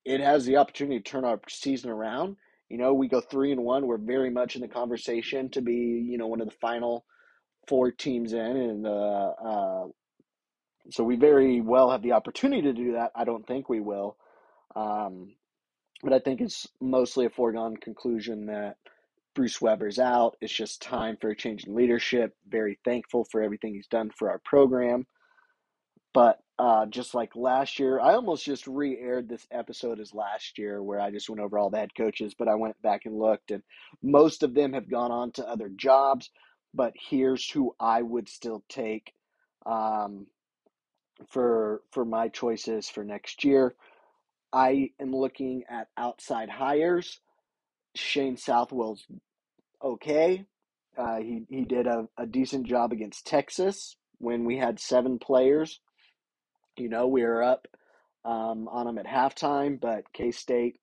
it 0.05 0.21
has 0.21 0.45
the 0.45 0.57
opportunity 0.57 1.01
to 1.01 1.11
turn 1.11 1.25
our 1.25 1.41
season 1.49 1.91
around. 1.91 2.37
You 2.69 2.79
know, 2.79 2.93
we 2.95 3.09
go 3.09 3.21
three 3.21 3.53
and 3.53 3.65
one. 3.65 3.87
We're 3.87 3.99
very 3.99 4.31
much 4.31 4.55
in 4.57 4.63
the 4.63 4.69
conversation 4.69 5.49
to 5.51 5.63
be, 5.63 5.73
you 5.73 6.19
know, 6.19 6.27
one 6.27 6.41
of 6.41 6.49
the 6.49 6.57
final 6.61 7.05
four 7.67 7.91
teams 7.91 8.33
in, 8.33 8.39
and 8.39 8.87
uh, 8.87 8.91
uh, 8.91 9.87
so 10.91 11.05
we 11.05 11.17
very 11.17 11.61
well 11.61 11.91
have 11.91 12.03
the 12.03 12.13
opportunity 12.13 12.63
to 12.63 12.73
do 12.73 12.93
that. 12.93 13.13
I 13.15 13.25
don't 13.25 13.47
think 13.47 13.69
we 13.69 13.81
will. 13.81 14.17
Um, 14.75 15.35
but 16.03 16.13
I 16.13 16.19
think 16.19 16.41
it's 16.41 16.67
mostly 16.81 17.27
a 17.27 17.31
foregone 17.31 17.77
conclusion 17.77 18.47
that 18.47 18.77
Bruce 19.35 19.61
Weber's 19.61 19.99
out. 19.99 20.37
It's 20.41 20.53
just 20.53 20.83
time 20.83 21.17
for 21.21 21.31
a 21.31 21.37
change 21.37 21.65
in 21.65 21.75
leadership. 21.75 22.35
Very 22.49 22.79
thankful 22.85 23.25
for 23.31 23.43
everything 23.43 23.75
he's 23.75 23.87
done 23.87 24.11
for 24.17 24.31
our 24.31 24.41
program. 24.45 25.07
But 26.15 26.39
uh, 26.59 26.87
just 26.87 27.15
like 27.15 27.37
last 27.37 27.79
year, 27.79 28.01
I 28.01 28.15
almost 28.15 28.45
just 28.45 28.67
re 28.67 28.99
aired 28.99 29.29
this 29.29 29.47
episode 29.51 30.01
as 30.01 30.15
last 30.15 30.59
year 30.59 30.83
where 30.83 31.01
I 31.01 31.11
just 31.11 31.29
went 31.29 31.41
over 31.41 31.59
all 31.59 31.71
the 31.71 31.79
head 31.79 31.95
coaches, 31.97 32.35
but 32.37 32.49
I 32.49 32.57
went 32.57 32.81
back 32.83 33.03
and 33.05 33.19
looked, 33.19 33.51
and 33.51 33.63
most 34.03 34.43
of 34.43 34.55
them 34.55 34.73
have 34.73 34.91
gone 34.91 35.13
on 35.13 35.33
to 35.33 35.49
other 35.49 35.69
jobs. 35.69 36.31
But 36.75 36.95
here's 37.11 37.49
who 37.49 37.75
I 37.79 38.03
would 38.03 38.29
still 38.29 38.65
take 38.69 39.13
um, 39.65 40.27
for 41.29 41.83
for 41.93 42.05
my 42.05 42.29
choices 42.29 42.89
for 42.89 43.05
next 43.05 43.45
year. 43.45 43.75
I 44.53 44.91
am 45.01 45.15
looking 45.15 45.65
at 45.69 45.89
outside 45.97 46.49
hires. 46.49 47.21
Shane 47.95 48.37
Southwell's 48.37 49.07
okay. 49.83 50.47
Uh, 50.97 51.19
he 51.19 51.45
he 51.49 51.65
did 51.65 51.87
a, 51.87 52.09
a 52.17 52.27
decent 52.27 52.67
job 52.67 52.93
against 52.93 53.27
Texas 53.27 53.97
when 54.19 54.45
we 54.45 54.59
had 54.59 54.81
seven 54.81 55.19
players. 55.19 55.81
You 56.79 56.89
know, 56.89 57.07
we 57.09 57.23
were 57.23 57.43
up 57.43 57.67
um, 58.25 58.69
on 58.69 58.87
them 58.87 58.99
at 58.99 59.07
halftime, 59.07 59.81
but 59.81 60.13
K 60.13 60.31
State, 60.31 60.81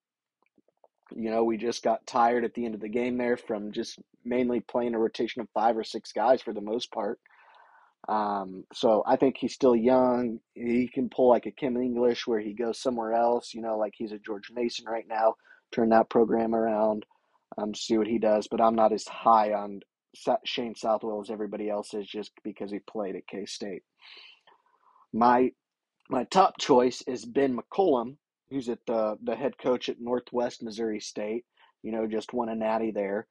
you 1.15 1.29
know, 1.29 1.43
we 1.43 1.57
just 1.57 1.83
got 1.83 2.07
tired 2.07 2.43
at 2.43 2.53
the 2.53 2.65
end 2.65 2.75
of 2.75 2.81
the 2.81 2.89
game 2.89 3.17
there 3.17 3.37
from 3.37 3.71
just 3.71 3.99
mainly 4.23 4.59
playing 4.59 4.95
a 4.95 4.99
rotation 4.99 5.41
of 5.41 5.47
five 5.53 5.77
or 5.77 5.83
six 5.83 6.11
guys 6.11 6.41
for 6.41 6.53
the 6.53 6.61
most 6.61 6.91
part. 6.91 7.19
Um, 8.07 8.65
so 8.73 9.03
I 9.05 9.15
think 9.15 9.37
he's 9.37 9.53
still 9.53 9.75
young. 9.75 10.39
He 10.53 10.87
can 10.87 11.09
pull 11.09 11.29
like 11.29 11.45
a 11.45 11.51
Kim 11.51 11.77
English 11.77 12.27
where 12.27 12.39
he 12.39 12.53
goes 12.53 12.79
somewhere 12.79 13.13
else, 13.13 13.53
you 13.53 13.61
know, 13.61 13.77
like 13.77 13.93
he's 13.95 14.11
a 14.11 14.19
George 14.19 14.51
Mason 14.53 14.85
right 14.85 15.07
now, 15.07 15.35
turn 15.71 15.89
that 15.89 16.09
program 16.09 16.53
around, 16.53 17.05
um, 17.57 17.73
see 17.73 17.97
what 17.97 18.07
he 18.07 18.19
does. 18.19 18.47
But 18.49 18.61
I'm 18.61 18.75
not 18.75 18.93
as 18.93 19.07
high 19.07 19.53
on 19.53 19.81
Shane 20.43 20.75
Southwell 20.75 21.21
as 21.21 21.31
everybody 21.31 21.69
else 21.69 21.93
is 21.93 22.07
just 22.07 22.31
because 22.43 22.71
he 22.71 22.79
played 22.79 23.15
at 23.15 23.27
K 23.27 23.45
State. 23.45 23.83
My 25.11 25.51
my 26.09 26.23
top 26.25 26.57
choice 26.59 27.01
is 27.07 27.25
Ben 27.25 27.57
McCollum, 27.57 28.17
who's 28.49 28.69
at 28.69 28.79
the 28.85 29.17
the 29.23 29.35
head 29.35 29.57
coach 29.57 29.89
at 29.89 29.99
Northwest 29.99 30.63
Missouri 30.63 30.99
State. 30.99 31.45
You 31.83 31.91
know, 31.91 32.07
just 32.07 32.33
won 32.33 32.49
a 32.49 32.55
natty 32.55 32.91
there. 32.91 33.27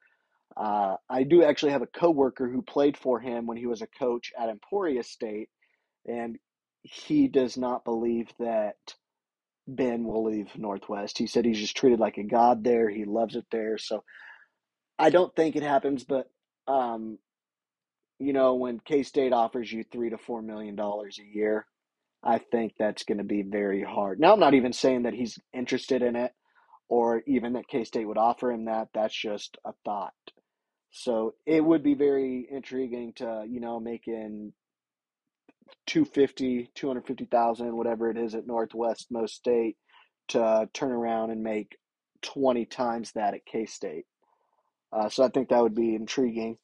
Uh, 0.55 0.95
I 1.09 1.23
do 1.23 1.43
actually 1.43 1.73
have 1.73 1.81
a 1.81 1.87
coworker 1.87 2.49
who 2.49 2.61
played 2.61 2.97
for 2.97 3.19
him 3.19 3.45
when 3.45 3.57
he 3.57 3.65
was 3.65 3.81
a 3.81 3.87
coach 3.87 4.31
at 4.39 4.49
Emporia 4.49 5.03
State, 5.03 5.49
and 6.07 6.37
he 6.83 7.27
does 7.27 7.57
not 7.57 7.83
believe 7.83 8.29
that 8.39 8.75
Ben 9.67 10.05
will 10.05 10.23
leave 10.25 10.55
Northwest. 10.55 11.17
He 11.17 11.27
said 11.27 11.43
he's 11.43 11.59
just 11.59 11.75
treated 11.75 11.99
like 11.99 12.17
a 12.17 12.23
god 12.23 12.63
there. 12.63 12.89
He 12.89 13.05
loves 13.05 13.35
it 13.35 13.45
there. 13.51 13.77
So 13.77 14.03
I 14.99 15.09
don't 15.09 15.35
think 15.35 15.55
it 15.55 15.63
happens, 15.63 16.03
but 16.03 16.29
um, 16.67 17.17
you 18.19 18.31
know, 18.33 18.55
when 18.55 18.79
K 18.79 19.03
State 19.03 19.33
offers 19.33 19.71
you 19.71 19.83
three 19.83 20.09
to 20.11 20.17
four 20.17 20.41
million 20.41 20.75
dollars 20.75 21.19
a 21.19 21.25
year, 21.37 21.65
I 22.25 22.39
think 22.39 22.75
that's 22.79 23.05
going 23.05 23.19
to 23.19 23.25
be 23.25 23.43
very 23.43 23.83
hard. 23.83 24.19
Now, 24.19 24.33
I'm 24.33 24.41
not 24.41 24.55
even 24.55 24.73
saying 24.73 25.03
that 25.03 25.15
he's 25.15 25.39
interested 25.53 26.03
in 26.03 26.17
it 26.17 26.33
or 26.89 27.23
even 27.27 27.53
that 27.53 27.67
K 27.69 27.83
State 27.85 28.07
would 28.07 28.17
offer 28.17 28.51
him 28.51 28.65
that. 28.65 28.89
That's 28.93 29.15
just 29.15 29.57
a 29.65 29.73
thought. 29.85 30.13
So 30.91 31.35
it 31.45 31.63
would 31.63 31.83
be 31.83 31.95
very 31.95 32.47
intriguing 32.51 33.13
to, 33.17 33.45
you 33.49 33.59
know, 33.61 33.79
making 33.79 34.53
250, 35.87 36.71
250,000, 36.75 37.75
whatever 37.77 38.11
it 38.11 38.17
is 38.17 38.35
at 38.35 38.47
Northwest 38.47 39.07
most 39.11 39.35
state 39.35 39.77
to 40.29 40.69
turn 40.73 40.91
around 40.91 41.31
and 41.31 41.43
make 41.43 41.77
20 42.23 42.65
times 42.67 43.13
that 43.13 43.35
at 43.35 43.45
K 43.45 43.65
State. 43.65 44.05
Uh, 44.93 45.09
so 45.09 45.23
I 45.23 45.29
think 45.29 45.49
that 45.49 45.61
would 45.63 45.75
be 45.75 45.95
intriguing. 45.95 46.57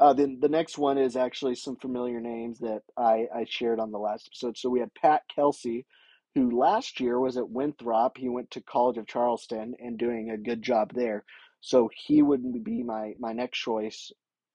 Uh, 0.00 0.12
then 0.12 0.38
the 0.40 0.48
next 0.48 0.78
one 0.78 0.96
is 0.96 1.16
actually 1.16 1.54
some 1.54 1.76
familiar 1.76 2.20
names 2.20 2.58
that 2.60 2.82
I, 2.96 3.26
I 3.34 3.46
shared 3.48 3.80
on 3.80 3.90
the 3.90 3.98
last 3.98 4.28
episode. 4.28 4.56
So 4.56 4.70
we 4.70 4.80
had 4.80 4.94
Pat 4.94 5.22
Kelsey, 5.34 5.86
who 6.34 6.56
last 6.56 7.00
year 7.00 7.18
was 7.18 7.36
at 7.36 7.50
Winthrop. 7.50 8.16
He 8.16 8.28
went 8.28 8.50
to 8.52 8.60
College 8.60 8.98
of 8.98 9.06
Charleston 9.06 9.74
and 9.80 9.98
doing 9.98 10.30
a 10.30 10.36
good 10.36 10.62
job 10.62 10.92
there. 10.94 11.24
So 11.60 11.90
he 12.06 12.22
would 12.22 12.62
be 12.62 12.84
my 12.84 13.14
my 13.18 13.32
next 13.32 13.58
choice. 13.58 14.12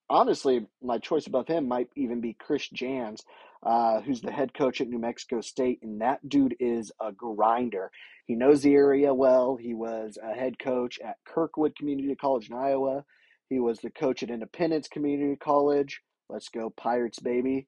Honestly, 0.10 0.65
my 0.82 0.97
choice 0.99 1.27
above 1.27 1.47
him 1.47 1.67
might 1.67 1.89
even 1.95 2.21
be 2.21 2.34
Chris 2.34 2.69
Jans, 2.69 3.23
uh, 3.63 4.01
who's 4.01 4.21
the 4.21 4.32
head 4.32 4.53
coach 4.53 4.79
at 4.79 4.88
New 4.88 4.99
Mexico 4.99 5.41
State, 5.41 5.79
and 5.82 6.01
that 6.01 6.27
dude 6.27 6.56
is 6.60 6.91
a 7.01 7.12
grinder. 7.12 7.91
He 8.25 8.36
knows 8.36 8.62
the 8.62 8.73
area 8.73 9.13
well. 9.13 9.58
He 9.58 9.73
was 9.73 10.17
a 10.21 10.34
head 10.34 10.60
coach 10.60 10.99
at 11.03 11.17
Kirkwood 11.25 11.75
Community 11.75 12.15
College 12.15 12.49
in 12.49 12.56
Iowa. 12.56 13.03
He 13.54 13.60
was 13.60 13.80
the 13.80 13.92
coach 13.92 14.24
at 14.24 14.32
Independence 14.32 14.88
Community 14.88 15.36
College. 15.36 16.02
Let's 16.28 16.50
go 16.50 16.72
Pirates, 16.72 17.20
baby. 17.20 17.68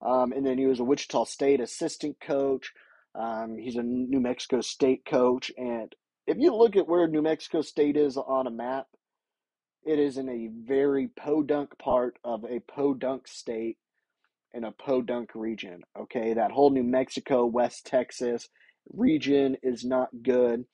Um, 0.00 0.32
and 0.32 0.46
then 0.46 0.56
he 0.56 0.64
was 0.64 0.80
a 0.80 0.84
Wichita 0.84 1.24
State 1.24 1.60
assistant 1.60 2.16
coach. 2.18 2.72
Um, 3.14 3.58
he's 3.58 3.76
a 3.76 3.82
New 3.82 4.20
Mexico 4.20 4.62
State 4.62 5.04
coach, 5.04 5.52
and 5.58 5.94
if 6.26 6.38
you 6.38 6.54
look 6.54 6.76
at 6.76 6.88
where 6.88 7.06
New 7.08 7.20
Mexico 7.20 7.60
State 7.60 7.96
is 7.96 8.16
on 8.16 8.46
a 8.46 8.50
map, 8.50 8.86
it 9.84 9.98
is 9.98 10.16
in 10.16 10.28
a 10.30 10.48
very 10.66 11.08
podunk 11.08 11.76
part 11.78 12.18
of 12.24 12.44
a 12.44 12.60
podunk 12.60 13.28
state 13.28 13.76
in 14.54 14.64
a 14.64 14.72
podunk 14.72 15.30
region. 15.34 15.82
Okay, 15.98 16.32
that 16.34 16.52
whole 16.52 16.70
New 16.70 16.84
Mexico, 16.84 17.44
West 17.44 17.86
Texas 17.86 18.48
region 18.94 19.56
is 19.62 19.84
not 19.84 20.08
good. 20.22 20.64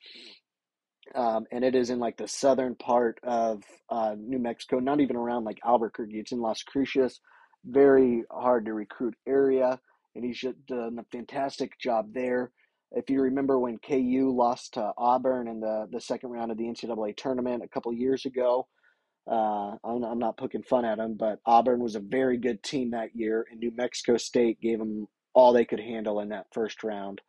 Um, 1.13 1.45
and 1.51 1.63
it 1.63 1.75
is 1.75 1.91
in 1.91 1.99
like 1.99 2.17
the 2.17 2.27
southern 2.27 2.75
part 2.75 3.19
of 3.23 3.63
uh, 3.89 4.15
New 4.17 4.39
Mexico, 4.39 4.79
not 4.79 4.99
even 4.99 5.15
around 5.15 5.43
like 5.43 5.59
Albuquerque. 5.63 6.19
It's 6.19 6.31
in 6.31 6.41
Las 6.41 6.63
Cruces, 6.63 7.19
very 7.65 8.23
hard 8.31 8.65
to 8.65 8.73
recruit 8.73 9.15
area, 9.27 9.79
and 10.15 10.25
he's 10.25 10.43
done 10.67 10.97
a 10.99 11.05
fantastic 11.15 11.77
job 11.79 12.13
there. 12.13 12.51
If 12.91 13.09
you 13.09 13.21
remember 13.21 13.59
when 13.59 13.77
KU 13.77 14.33
lost 14.35 14.75
to 14.75 14.93
Auburn 14.97 15.47
in 15.47 15.59
the, 15.59 15.87
the 15.91 16.01
second 16.01 16.31
round 16.31 16.51
of 16.51 16.57
the 16.57 16.65
NCAA 16.65 17.15
tournament 17.17 17.63
a 17.63 17.67
couple 17.67 17.93
years 17.93 18.25
ago, 18.25 18.67
uh, 19.29 19.75
I'm, 19.83 20.03
I'm 20.03 20.19
not 20.19 20.37
poking 20.37 20.63
fun 20.63 20.85
at 20.85 20.99
him, 20.99 21.15
but 21.15 21.39
Auburn 21.45 21.81
was 21.81 21.95
a 21.95 21.99
very 21.99 22.37
good 22.37 22.63
team 22.63 22.91
that 22.91 23.15
year, 23.15 23.45
and 23.51 23.59
New 23.59 23.71
Mexico 23.75 24.17
State 24.17 24.61
gave 24.61 24.79
them 24.79 25.07
all 25.33 25.51
they 25.51 25.65
could 25.65 25.79
handle 25.79 26.19
in 26.19 26.29
that 26.29 26.47
first 26.53 26.83
round. 26.83 27.21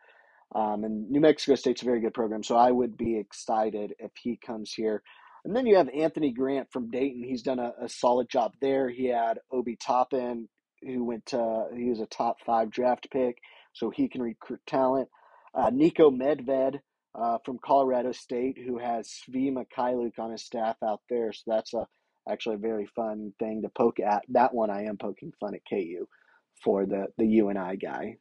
Um, 0.54 0.84
and 0.84 1.10
New 1.10 1.20
Mexico 1.20 1.54
State's 1.54 1.82
a 1.82 1.84
very 1.84 2.00
good 2.00 2.14
program, 2.14 2.42
so 2.42 2.56
I 2.56 2.70
would 2.70 2.96
be 2.96 3.18
excited 3.18 3.94
if 3.98 4.12
he 4.20 4.36
comes 4.36 4.72
here. 4.72 5.02
And 5.44 5.54
then 5.54 5.66
you 5.66 5.76
have 5.76 5.88
Anthony 5.88 6.32
Grant 6.32 6.72
from 6.72 6.90
Dayton. 6.90 7.22
He's 7.22 7.42
done 7.42 7.58
a, 7.58 7.72
a 7.80 7.88
solid 7.88 8.28
job 8.28 8.52
there. 8.60 8.88
He 8.88 9.06
had 9.06 9.38
Obi 9.52 9.76
Toppin, 9.76 10.48
who 10.82 11.04
went 11.04 11.26
to, 11.26 11.66
he 11.74 11.88
was 11.90 12.00
a 12.00 12.06
top 12.06 12.36
five 12.44 12.70
draft 12.70 13.08
pick, 13.10 13.38
so 13.72 13.90
he 13.90 14.08
can 14.08 14.22
recruit 14.22 14.60
talent. 14.66 15.08
Uh, 15.54 15.70
Niko 15.70 16.10
Medved 16.10 16.80
uh, 17.14 17.38
from 17.44 17.58
Colorado 17.64 18.12
State, 18.12 18.58
who 18.58 18.78
has 18.78 19.08
Svi 19.08 19.52
Mykhailiuk 19.52 20.18
on 20.18 20.32
his 20.32 20.42
staff 20.42 20.76
out 20.82 21.00
there. 21.08 21.32
So 21.32 21.42
that's 21.46 21.74
a 21.74 21.86
actually 22.28 22.56
a 22.56 22.58
very 22.58 22.86
fun 22.86 23.32
thing 23.38 23.62
to 23.62 23.68
poke 23.68 24.00
at. 24.00 24.24
That 24.28 24.52
one 24.52 24.70
I 24.70 24.84
am 24.84 24.96
poking 24.96 25.32
fun 25.38 25.54
at 25.54 25.60
KU 25.68 26.06
for 26.62 26.86
the 26.86 27.06
the 27.18 27.26
UNI 27.26 27.76
guy. 27.76 28.16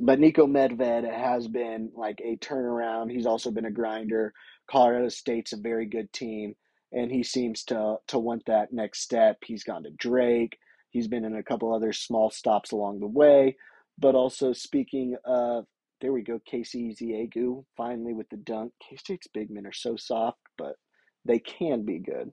But 0.00 0.18
Niko 0.18 0.48
Medved 0.48 1.10
has 1.10 1.48
been 1.48 1.90
like 1.94 2.20
a 2.24 2.36
turnaround. 2.38 3.10
He's 3.10 3.26
also 3.26 3.50
been 3.50 3.66
a 3.66 3.70
grinder. 3.70 4.32
Colorado 4.70 5.08
State's 5.08 5.52
a 5.52 5.58
very 5.58 5.86
good 5.86 6.12
team, 6.12 6.54
and 6.92 7.10
he 7.10 7.22
seems 7.22 7.64
to 7.64 7.96
to 8.08 8.18
want 8.18 8.44
that 8.46 8.72
next 8.72 9.00
step. 9.02 9.38
He's 9.44 9.64
gone 9.64 9.84
to 9.84 9.90
Drake. 9.90 10.58
He's 10.90 11.08
been 11.08 11.24
in 11.24 11.36
a 11.36 11.42
couple 11.42 11.72
other 11.74 11.92
small 11.92 12.30
stops 12.30 12.72
along 12.72 13.00
the 13.00 13.06
way. 13.06 13.56
But 13.98 14.14
also 14.14 14.52
speaking 14.52 15.16
of 15.24 15.66
there 16.00 16.12
we 16.12 16.22
go, 16.22 16.40
Kaosi 16.52 16.92
Ezeagu, 16.92 17.64
finally 17.76 18.12
with 18.12 18.28
the 18.28 18.36
dunk. 18.36 18.72
K 18.80 18.96
State's 18.96 19.28
big 19.28 19.50
men 19.50 19.66
are 19.66 19.72
so 19.72 19.96
soft, 19.96 20.40
but 20.58 20.76
they 21.24 21.38
can 21.38 21.84
be 21.84 21.98
good. 21.98 22.32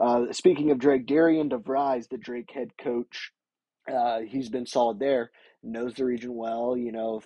Uh, 0.00 0.32
speaking 0.32 0.70
of 0.70 0.78
Drake, 0.78 1.06
Darian 1.06 1.50
DeVries, 1.50 2.08
the 2.08 2.16
Drake 2.16 2.50
head 2.52 2.70
coach, 2.80 3.32
uh, 3.92 4.20
he's 4.20 4.48
been 4.48 4.66
solid 4.66 4.98
there, 4.98 5.30
knows 5.62 5.94
the 5.94 6.04
region 6.04 6.34
well. 6.34 6.76
You 6.76 6.92
know, 6.92 7.22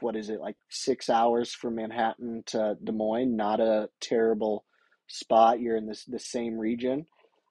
what 0.00 0.16
is 0.16 0.28
it, 0.30 0.40
like 0.40 0.56
six 0.68 1.08
hours 1.10 1.52
from 1.52 1.76
Manhattan 1.76 2.42
to 2.46 2.76
Des 2.82 2.92
Moines? 2.92 3.36
Not 3.36 3.60
a 3.60 3.88
terrible 4.00 4.64
spot. 5.08 5.60
You're 5.60 5.76
in 5.76 5.86
this 5.86 6.04
the 6.04 6.18
same 6.18 6.58
region. 6.58 7.06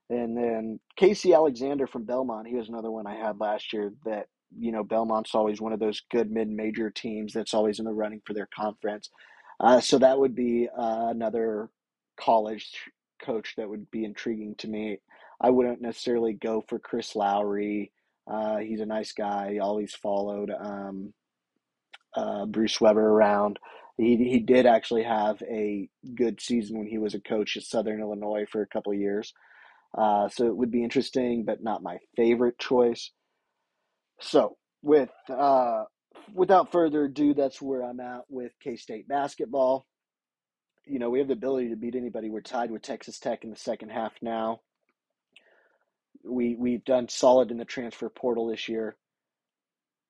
And 0.09 0.37
then 0.37 0.79
Casey 0.97 1.33
Alexander 1.33 1.87
from 1.87 2.03
Belmont, 2.03 2.47
he 2.47 2.55
was 2.55 2.69
another 2.69 2.91
one 2.91 3.07
I 3.07 3.15
had 3.15 3.39
last 3.39 3.73
year 3.73 3.91
that 4.05 4.27
you 4.57 4.71
know, 4.71 4.83
Belmont's 4.83 5.35
always 5.35 5.59
one 5.59 5.73
of 5.73 5.79
those 5.79 6.01
good 6.11 6.31
mid-major 6.31 6.89
teams 6.89 7.33
that's 7.33 7.53
always 7.53 7.79
in 7.79 7.85
the 7.85 7.93
running 7.93 8.21
for 8.25 8.33
their 8.33 8.47
conference. 8.55 9.09
Uh, 9.59 9.79
so 9.79 9.97
that 9.97 10.19
would 10.19 10.35
be 10.35 10.67
uh, 10.77 11.07
another 11.09 11.69
college 12.19 12.71
coach 13.21 13.53
that 13.57 13.69
would 13.69 13.89
be 13.91 14.05
intriguing 14.05 14.55
to 14.57 14.67
me. 14.67 14.99
I 15.41 15.49
wouldn't 15.49 15.81
necessarily 15.81 16.33
go 16.33 16.63
for 16.67 16.79
Chris 16.79 17.15
Lowery. 17.15 17.91
Uh, 18.27 18.57
he's 18.57 18.81
a 18.81 18.85
nice 18.85 19.11
guy. 19.11 19.59
always 19.61 19.93
followed 19.95 20.51
um, 20.51 21.13
uh, 22.15 22.45
Bruce 22.45 22.79
Weber 22.81 23.07
around. 23.07 23.59
He 23.97 24.17
he 24.17 24.39
did 24.39 24.65
actually 24.65 25.03
have 25.03 25.41
a 25.43 25.87
good 26.15 26.41
season 26.41 26.77
when 26.77 26.87
he 26.87 26.97
was 26.97 27.13
a 27.13 27.21
coach 27.21 27.55
at 27.55 27.63
Southern 27.63 28.01
Illinois 28.01 28.45
for 28.51 28.61
a 28.61 28.67
couple 28.67 28.91
of 28.91 28.99
years. 28.99 29.33
Uh, 29.97 30.27
so 30.27 30.47
it 30.47 30.55
would 30.57 30.71
be 30.71 30.83
interesting, 30.83 31.45
but 31.45 31.63
not 31.63 31.83
my 31.83 31.97
favorite 32.17 32.59
choice. 32.59 33.11
So, 34.19 34.57
with 34.81 35.11
uh, 35.29 35.83
without 36.33 36.71
further 36.71 37.05
ado, 37.05 37.33
that's 37.33 37.61
where 37.61 37.83
I'm 37.83 37.99
at 37.99 38.21
with 38.29 38.51
K 38.61 38.75
State 38.75 39.07
basketball. 39.07 39.85
You 40.85 40.99
know, 40.99 41.09
we 41.09 41.19
have 41.19 41.27
the 41.27 41.33
ability 41.33 41.69
to 41.69 41.75
beat 41.77 41.95
anybody. 41.95 42.29
We're 42.29 42.41
tied 42.41 42.71
with 42.71 42.81
Texas 42.81 43.19
Tech 43.19 43.43
in 43.43 43.49
the 43.49 43.55
second 43.55 43.89
half 43.89 44.13
now. 44.21 44.61
We 46.25 46.55
we've 46.55 46.83
done 46.83 47.09
solid 47.09 47.51
in 47.51 47.57
the 47.57 47.65
transfer 47.65 48.09
portal 48.09 48.47
this 48.47 48.67
year. 48.67 48.95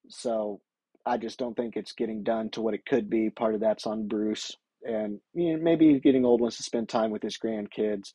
So 0.09 0.61
I 1.05 1.17
just 1.17 1.39
don't 1.39 1.55
think 1.55 1.75
it's 1.75 1.93
getting 1.93 2.23
done 2.23 2.49
to 2.51 2.61
what 2.61 2.73
it 2.73 2.85
could 2.85 3.09
be. 3.09 3.29
Part 3.29 3.55
of 3.55 3.61
that's 3.61 3.85
on 3.85 4.07
Bruce 4.07 4.55
and 4.85 5.19
you 5.33 5.53
know, 5.57 5.63
maybe 5.63 5.99
getting 5.99 6.25
old, 6.25 6.41
wants 6.41 6.57
to 6.57 6.63
spend 6.63 6.87
time 6.87 7.11
with 7.11 7.23
his 7.23 7.37
grandkids, 7.37 8.13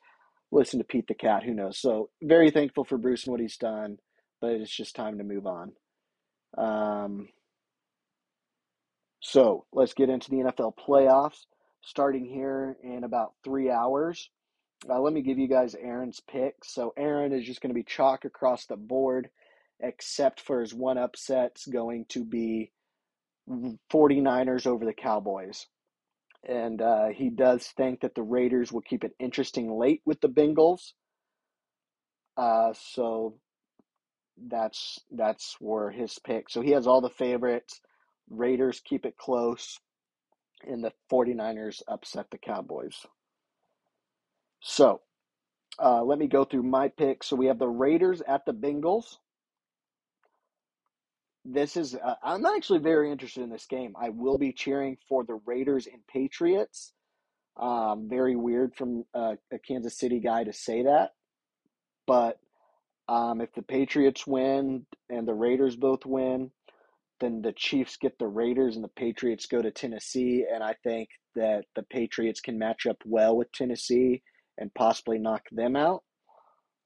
listen 0.53 0.79
to 0.79 0.85
Pete 0.85 1.07
the 1.09 1.15
Cat. 1.15 1.43
Who 1.43 1.55
knows? 1.55 1.79
So 1.79 2.11
very 2.23 2.51
thankful 2.51 2.85
for 2.85 2.97
Bruce 2.97 3.25
and 3.25 3.33
what 3.33 3.41
he's 3.41 3.57
done, 3.57 3.99
but 4.41 4.53
it's 4.53 4.75
just 4.75 4.95
time 4.95 5.19
to 5.19 5.25
move 5.25 5.47
on. 5.47 5.73
Um, 6.57 7.29
so 9.21 9.67
let's 9.73 9.95
get 9.95 10.09
into 10.09 10.31
the 10.31 10.37
NFL 10.37 10.75
playoffs 10.77 11.45
starting 11.83 12.25
here 12.25 12.77
in 12.83 13.05
about 13.05 13.35
three 13.45 13.71
hours. 13.71 14.31
Uh, 14.88 15.01
let 15.01 15.12
me 15.12 15.23
give 15.23 15.38
you 15.38 15.49
guys 15.49 15.75
Aaron's 15.75 16.21
picks. 16.21 16.73
So 16.75 16.93
Aaron 16.97 17.33
is 17.33 17.45
just 17.45 17.61
going 17.61 17.71
to 17.71 17.79
be 17.79 17.85
chalk 17.85 18.25
across 18.25 18.66
the 18.66 18.77
board, 18.77 19.29
except 19.81 20.40
for 20.40 20.61
his 20.61 20.73
one 20.73 20.97
upset's 20.97 21.66
going 21.66 22.07
to 22.11 22.25
be 22.25 22.73
49ers 23.93 24.66
over 24.66 24.85
the 24.85 24.95
Cowboys. 24.95 25.66
And 26.49 26.81
uh, 26.81 27.09
he 27.14 27.29
does 27.29 27.66
think 27.77 28.01
that 28.01 28.14
the 28.14 28.23
Raiders 28.23 28.73
will 28.73 28.81
keep 28.81 29.05
it 29.05 29.12
interesting 29.19 29.79
late 29.79 30.01
with 30.07 30.21
the 30.23 30.29
Bengals. 30.29 30.93
Uh, 32.37 32.73
so 32.73 33.35
that's 34.49 34.99
that's 35.11 35.57
where 35.61 35.90
his 35.90 36.19
pick. 36.19 36.49
So 36.49 36.62
he 36.62 36.71
has 36.71 36.87
all 36.87 37.03
the 37.03 37.11
favorites. 37.11 37.81
Raiders 38.31 38.81
keep 38.83 39.05
it 39.05 39.19
close, 39.19 39.79
and 40.66 40.83
the 40.83 40.93
49ers 41.12 41.83
upset 41.87 42.27
the 42.31 42.38
Cowboys. 42.38 43.05
So 44.61 45.01
uh, 45.83 46.03
let 46.03 46.18
me 46.18 46.27
go 46.27 46.44
through 46.44 46.62
my 46.62 46.88
picks. 46.88 47.29
So 47.29 47.37
we 47.37 47.46
have 47.46 47.59
the 47.59 47.68
Raiders 47.68 48.23
at 48.27 48.44
the 48.46 48.53
Bengals. 48.53 49.16
This 51.44 51.77
is, 51.77 51.94
uh, 51.94 52.14
I'm 52.23 52.42
not 52.42 52.57
actually 52.57 52.81
very 52.81 53.11
interested 53.11 53.42
in 53.42 53.51
this 53.51 53.66
game. 53.66 53.94
I 54.01 54.11
will 54.11 54.37
be 54.37 54.53
cheering 54.53 54.99
for 55.09 55.25
the 55.25 55.40
Raiders 55.46 55.87
and 55.87 56.07
Patriots. 56.07 56.92
Um, 57.59 58.09
very 58.09 58.37
weird 58.37 58.75
from 58.77 59.05
a, 59.14 59.38
a 59.53 59.59
Kansas 59.66 59.99
City 59.99 60.20
guy 60.20 60.44
to 60.44 60.53
say 60.53 60.83
that. 60.83 61.11
But 62.07 62.38
um, 63.09 63.40
if 63.40 63.53
the 63.55 63.62
Patriots 63.62 64.27
win 64.27 64.87
and 65.09 65.27
the 65.27 65.35
Raiders 65.35 65.77
both 65.77 66.05
win, 66.05 66.51
then 67.20 67.42
the 67.42 67.53
Chiefs 67.53 67.96
get 67.96 68.18
the 68.18 68.27
Raiders 68.27 68.77
and 68.77 68.85
the 68.85 68.88
Patriots 68.88 69.46
go 69.46 69.62
to 69.62 69.70
Tennessee. 69.70 70.44
And 70.53 70.62
I 70.62 70.75
think 70.85 71.09
that 71.37 71.64
the 71.75 71.83
Patriots 71.85 72.40
can 72.40 72.59
match 72.59 72.87
up 72.87 72.99
well 73.05 73.37
with 73.37 73.51
Tennessee 73.53 74.23
and 74.61 74.73
possibly 74.75 75.18
knock 75.18 75.42
them 75.51 75.75
out. 75.75 76.05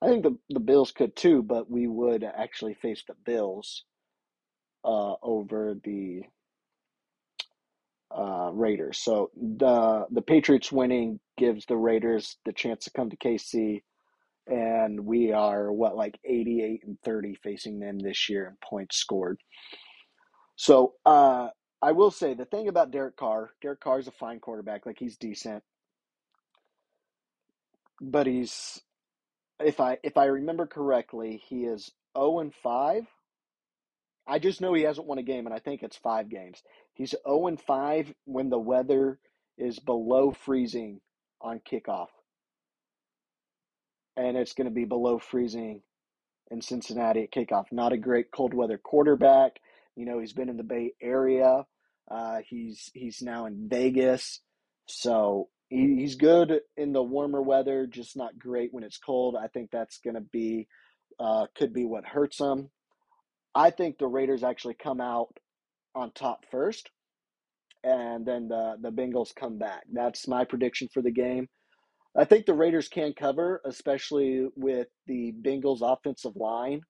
I 0.00 0.08
think 0.08 0.22
the, 0.22 0.37
the 0.50 0.60
Bills 0.60 0.92
could 0.92 1.16
too, 1.16 1.42
but 1.42 1.70
we 1.70 1.87
would 1.87 2.24
actually 2.24 2.74
face 2.74 3.02
the 3.06 3.14
Bills 3.24 3.84
uh, 4.84 5.14
over 5.22 5.74
the 5.82 6.22
uh, 8.16 8.50
Raiders. 8.52 8.98
So 8.98 9.30
the 9.37 10.06
the 10.10 10.22
Patriots 10.22 10.70
winning 10.70 11.20
gives 11.37 11.66
the 11.66 11.76
Raiders 11.76 12.37
the 12.44 12.52
chance 12.52 12.84
to 12.84 12.90
come 12.92 13.10
to 13.10 13.16
KC, 13.16 13.82
and 14.46 15.00
we 15.04 15.32
are 15.32 15.72
what 15.72 15.96
like 15.96 16.18
eighty 16.24 16.62
eight 16.62 16.82
and 16.87 16.98
thirty 17.04 17.34
facing 17.42 17.80
them 17.80 17.98
this 17.98 18.28
year 18.28 18.46
in 18.46 18.56
points 18.62 18.96
scored. 18.98 19.40
So 20.56 20.94
uh, 21.04 21.48
I 21.82 21.92
will 21.92 22.10
say 22.10 22.34
the 22.34 22.44
thing 22.44 22.68
about 22.68 22.92
Derek 22.92 23.16
Carr, 23.16 23.50
Derek 23.60 23.80
Carr 23.80 23.98
is 23.98 24.06
a 24.06 24.12
fine 24.12 24.38
quarterback. 24.38 24.87
Like 24.87 24.98
he's 24.98 25.16
decent, 25.16 25.62
but 28.00 28.26
he's 28.26 28.80
if 29.61 29.80
I 29.80 29.98
if 30.02 30.16
I 30.16 30.26
remember 30.26 30.66
correctly, 30.66 31.42
he 31.48 31.64
is 31.64 31.90
zero 32.16 32.40
and 32.40 32.52
five. 32.54 33.07
I 34.26 34.38
just 34.38 34.61
know 34.61 34.72
he 34.72 34.83
hasn't 34.83 35.07
won 35.07 35.18
a 35.18 35.22
game, 35.22 35.46
and 35.46 35.54
I 35.54 35.59
think 35.59 35.83
it's 35.83 35.96
five 35.96 36.30
games. 36.30 36.62
He's 36.94 37.14
zero 37.26 37.46
and 37.46 37.61
five 37.61 38.12
when 38.24 38.50
the 38.50 38.59
weather 38.59 39.18
is 39.59 39.78
below 39.78 40.33
freezing 40.33 41.00
on 41.40 41.61
kickoff, 41.61 42.09
and 44.16 44.37
it's 44.37 44.54
going 44.54 44.68
to 44.68 44.74
be 44.74 44.85
below 44.85 45.18
freezing 45.18 45.83
in 46.50 46.62
Cincinnati 46.62 47.22
at 47.24 47.33
kickoff. 47.33 47.66
Not 47.70 47.92
a 47.92 47.98
great 47.98 48.30
cold 48.30 48.54
weather 48.54 48.78
quarterback. 48.78 49.61
You 49.96 50.07
know, 50.07 50.18
he's 50.18 50.33
been 50.33 50.48
in 50.48 50.57
the 50.57 50.64
Bay 50.64 50.92
Area. 51.00 51.66
Uh, 52.11 52.38
he's 52.46 52.90
he's 52.92 53.22
now 53.22 53.46
in 53.46 53.68
Vegas, 53.68 54.40
so 54.87 55.48
he, 55.74 55.96
he's 56.00 56.16
good 56.16 56.60
in 56.76 56.92
the 56.92 57.02
warmer 57.02 57.42
weather, 57.42 57.87
just 57.87 58.16
not 58.16 58.38
great 58.38 58.72
when 58.72 58.84
it's 58.84 58.98
cold. 58.98 59.37
I 59.40 59.48
think 59.48 59.70
that's 59.70 59.98
going 59.98 60.14
to 60.14 60.20
be 60.20 60.68
uh, 61.20 61.46
could 61.56 61.72
be 61.72 61.84
what 61.84 62.04
hurts 62.04 62.40
him. 62.40 62.70
I 63.54 63.70
think 63.70 63.98
the 63.98 64.06
Raiders 64.06 64.42
actually 64.44 64.74
come 64.74 65.00
out 65.00 65.37
on 65.94 66.12
top 66.12 66.44
first, 66.50 66.90
and 67.84 68.26
then 68.26 68.48
the 68.48 68.76
the 68.80 68.90
Bengals 68.90 69.34
come 69.34 69.58
back. 69.58 69.82
That's 69.92 70.28
my 70.28 70.44
prediction 70.44 70.88
for 70.92 71.02
the 71.02 71.12
game. 71.12 71.48
I 72.16 72.24
think 72.24 72.46
the 72.46 72.54
Raiders 72.54 72.88
can 72.88 73.12
cover, 73.12 73.60
especially 73.64 74.48
with 74.56 74.88
the 75.06 75.34
Bengals 75.42 75.80
offensive 75.82 76.37
line 76.37 76.82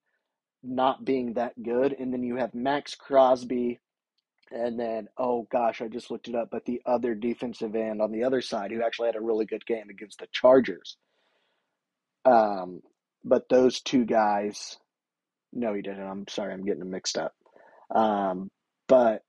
not 0.63 1.05
being 1.05 1.33
that 1.33 1.53
good. 1.61 1.95
And 1.97 2.11
then 2.11 2.23
you 2.23 2.37
have 2.37 2.53
Maxx 2.53 2.95
Crosby, 2.95 3.79
and 4.55 4.79
then, 4.79 5.07
oh 5.17 5.45
gosh, 5.51 5.81
I 5.81 5.89
just 5.89 6.09
looked 6.09 6.29
it 6.29 6.35
up, 6.35 6.47
but 6.49 6.63
the 6.65 6.81
other 6.85 7.13
defensive 7.13 7.75
end 7.75 8.01
on 8.01 8.11
the 8.11 8.23
other 8.23 8.41
side 8.41 8.71
who 8.71 8.81
actually 8.81 9.07
had 9.07 9.17
a 9.17 9.21
really 9.21 9.45
good 9.45 9.65
game 9.65 9.89
against 9.89 10.19
the 10.19 10.27
Chargers. 10.31 10.95
Um, 12.23 12.79
but 13.25 13.49
those 13.49 13.81
two 13.81 14.05
guys, 14.05 14.77
no, 15.51 15.73
he 15.73 15.81
didn't. 15.81 16.07
I'm 16.07 16.25
sorry, 16.29 16.53
I'm 16.53 16.63
getting 16.63 16.79
them 16.79 16.91
mixed 16.91 17.17
up. 17.17 17.33
Um, 17.93 18.49
but 18.87 19.23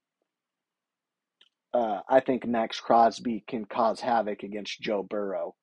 uh, 1.74 2.00
I 2.08 2.20
think 2.20 2.46
Maxx 2.46 2.78
Crosby 2.78 3.42
can 3.48 3.64
cause 3.64 4.00
havoc 4.00 4.44
against 4.44 4.80
Joe 4.80 5.02
Burrow. 5.02 5.56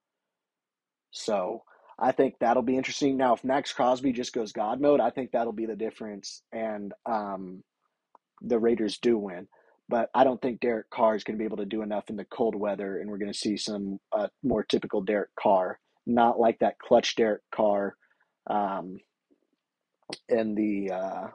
So 1.12 1.64
I 1.98 2.12
think 2.12 2.36
that'll 2.40 2.64
be 2.64 2.76
interesting. 2.76 3.16
Now, 3.16 3.36
if 3.36 3.46
Maxx 3.46 3.72
Crosby 3.72 4.12
just 4.12 4.34
goes 4.34 4.52
God 4.52 4.82
mode, 4.82 5.00
I 5.00 5.10
think 5.10 5.32
that'll 5.32 5.54
be 5.54 5.68
the 5.68 5.76
difference, 5.78 6.42
and 6.52 6.92
um, 7.06 7.64
the 8.42 8.60
Raiders 8.60 8.98
do 8.98 9.18
win. 9.18 9.48
But 9.90 10.10
I 10.16 10.24
don't 10.24 10.42
think 10.42 10.62
Derek 10.62 10.90
Carr 10.90 11.16
is 11.16 11.24
going 11.24 11.38
to 11.38 11.42
be 11.42 11.46
able 11.46 11.58
to 11.58 11.66
do 11.66 11.82
enough 11.82 12.10
in 12.10 12.16
the 12.16 12.26
cold 12.26 12.56
weather, 12.56 13.00
and 13.00 13.10
we're 13.10 13.18
going 13.18 13.32
to 13.32 13.38
see 13.38 13.58
some 13.58 14.00
uh, 14.12 14.28
more 14.42 14.64
typical 14.64 15.02
Derek 15.02 15.30
Carr, 15.40 15.80
not 16.06 16.40
like 16.40 16.60
that 16.60 16.80
clutch 16.80 17.16
Derek 17.16 17.42
Carr 17.54 17.96
um, 18.50 18.98
in 20.30 20.56
the 20.56 20.94
uh, 20.94 21.28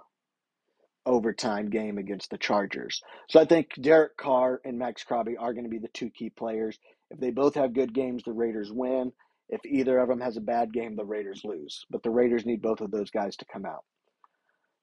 overtime 1.07 1.71
game 1.71 1.99
against 1.99 2.31
the 2.31 2.39
Chargers. 2.39 3.03
So 3.29 3.41
I 3.41 3.45
think 3.45 3.69
Derek 3.81 4.17
Carr 4.17 4.61
and 4.65 4.79
Maxx 4.79 5.05
Crosby 5.05 5.37
are 5.37 5.53
going 5.53 5.65
to 5.65 5.71
be 5.71 5.79
the 5.79 5.89
two 5.89 6.11
key 6.11 6.31
players. 6.31 6.79
If 7.11 7.21
they 7.21 7.31
both 7.31 7.55
have 7.55 7.75
good 7.75 7.95
games, 7.95 8.23
the 8.25 8.33
Raiders 8.33 8.71
win. 8.73 9.13
If 9.49 9.61
either 9.65 9.99
of 9.99 10.09
them 10.09 10.21
has 10.21 10.37
a 10.37 10.43
bad 10.43 10.73
game, 10.73 10.97
the 10.97 11.05
Raiders 11.05 11.43
lose. 11.45 11.85
But 11.91 12.03
the 12.03 12.11
Raiders 12.11 12.45
need 12.45 12.63
both 12.63 12.81
of 12.81 12.91
those 12.91 13.11
guys 13.11 13.37
to 13.37 13.47
come 13.51 13.65
out. 13.65 13.85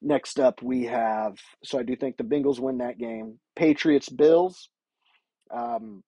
Next 0.06 0.40
up, 0.40 0.62
we 0.62 0.84
have, 0.84 1.40
so 1.64 1.80
I 1.80 1.84
do 1.84 1.96
think 1.96 2.18
the 2.18 2.24
Bengals 2.24 2.60
win 2.60 2.78
that 2.78 3.00
game. 3.00 3.40
Patriots, 3.56 4.08
Bills. 4.08 4.70
Um, 5.52 6.04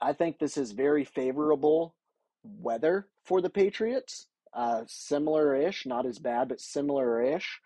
I 0.00 0.12
think 0.12 0.38
this 0.38 0.56
is 0.56 0.70
very 0.70 1.04
favorable 1.04 1.96
weather 2.44 3.08
for 3.24 3.40
the 3.40 3.50
Patriots. 3.50 4.28
Uh, 4.54 4.84
similar 4.86 5.56
ish, 5.56 5.84
not 5.84 6.06
as 6.06 6.20
bad, 6.20 6.48
but 6.48 6.60
similar 6.60 7.20
ish 7.20 7.58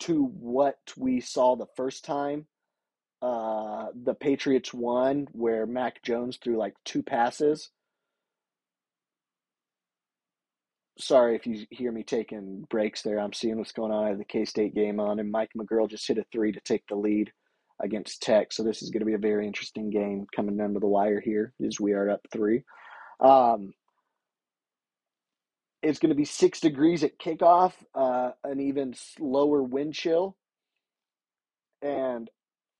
to 0.00 0.26
what 0.26 0.76
we 0.98 1.20
saw 1.20 1.56
the 1.56 1.66
first 1.74 2.04
time 2.04 2.46
uh, 3.22 3.86
the 3.94 4.14
Patriots 4.14 4.74
won, 4.74 5.26
where 5.32 5.64
Mac 5.64 6.02
Jones 6.02 6.36
threw 6.36 6.58
like 6.58 6.74
two 6.84 7.02
passes 7.02 7.70
sorry 10.98 11.34
if 11.36 11.46
you 11.46 11.66
hear 11.70 11.92
me 11.92 12.02
taking 12.02 12.66
breaks 12.70 13.02
there. 13.02 13.18
I'm 13.18 13.32
seeing 13.32 13.58
what's 13.58 13.72
going 13.72 13.92
on. 13.92 14.04
I 14.04 14.08
have 14.08 14.18
the 14.18 14.24
K 14.24 14.44
State 14.44 14.74
game 14.74 15.00
on, 15.00 15.18
and 15.18 15.30
Mike 15.30 15.50
McGuirl 15.56 15.90
just 15.90 16.06
hit 16.06 16.18
a 16.18 16.24
three 16.32 16.52
to 16.52 16.60
take 16.60 16.84
the 16.88 16.96
lead 16.96 17.32
against 17.80 18.22
Tech. 18.22 18.52
So 18.52 18.62
this 18.62 18.82
is 18.82 18.90
going 18.90 19.00
to 19.00 19.06
be 19.06 19.14
a 19.14 19.18
very 19.18 19.46
interesting 19.46 19.90
game 19.90 20.26
coming 20.34 20.56
down 20.56 20.74
to 20.74 20.80
the 20.80 20.86
wire 20.86 21.20
here 21.20 21.52
as 21.66 21.80
we 21.80 21.92
are 21.92 22.10
up 22.10 22.20
three. 22.30 22.62
Um, 23.20 23.72
it's 25.82 25.98
going 25.98 26.10
to 26.10 26.16
be 26.16 26.24
six 26.24 26.60
degrees 26.60 27.02
at 27.02 27.18
kickoff, 27.18 27.72
uh, 27.94 28.30
an 28.44 28.60
even 28.60 28.94
lower 29.18 29.62
wind 29.62 29.94
chill. 29.94 30.36
And 31.80 32.30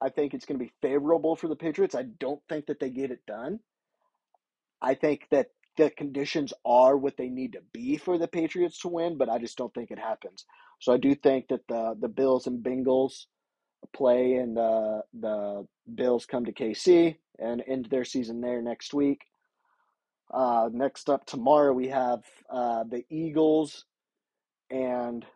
I 0.00 0.10
think 0.10 0.34
it's 0.34 0.46
going 0.46 0.58
to 0.58 0.64
be 0.64 0.72
favorable 0.80 1.34
for 1.34 1.48
the 1.48 1.56
Patriots. 1.56 1.96
I 1.96 2.02
don't 2.02 2.40
think 2.48 2.66
that 2.66 2.78
they 2.78 2.90
get 2.90 3.10
it 3.10 3.26
done. 3.26 3.58
I 4.80 4.94
think 4.94 5.26
that 5.30 5.48
the 5.76 5.90
conditions 5.90 6.52
are 6.64 6.96
what 6.96 7.16
they 7.16 7.28
need 7.28 7.52
to 7.54 7.60
be 7.72 7.96
for 7.96 8.18
the 8.18 8.28
Patriots 8.28 8.78
to 8.80 8.88
win, 8.88 9.16
but 9.18 9.28
I 9.28 9.38
just 9.38 9.56
don't 9.58 9.72
think 9.74 9.90
it 9.90 9.98
happens. 9.98 10.44
So 10.80 10.92
I 10.92 10.98
do 10.98 11.14
think 11.14 11.48
that 11.48 11.66
the 11.68 11.96
the 12.00 12.08
Bills 12.08 12.46
and 12.46 12.64
Bengals 12.64 13.26
play 13.94 14.34
and 14.34 14.56
the 14.56 15.02
the 15.18 15.66
Bills 15.94 16.26
come 16.26 16.44
to 16.46 16.52
KC 16.52 17.16
and 17.38 17.62
end 17.66 17.86
their 17.90 18.04
season 18.04 18.40
there 18.40 18.62
next 18.62 18.94
week. 18.94 19.22
Uh, 20.32 20.68
next 20.72 21.10
up 21.10 21.26
tomorrow 21.26 21.72
we 21.72 21.88
have 21.88 22.22
uh, 22.50 22.84
the 22.84 23.04
Eagles 23.10 23.84
and 24.70 25.26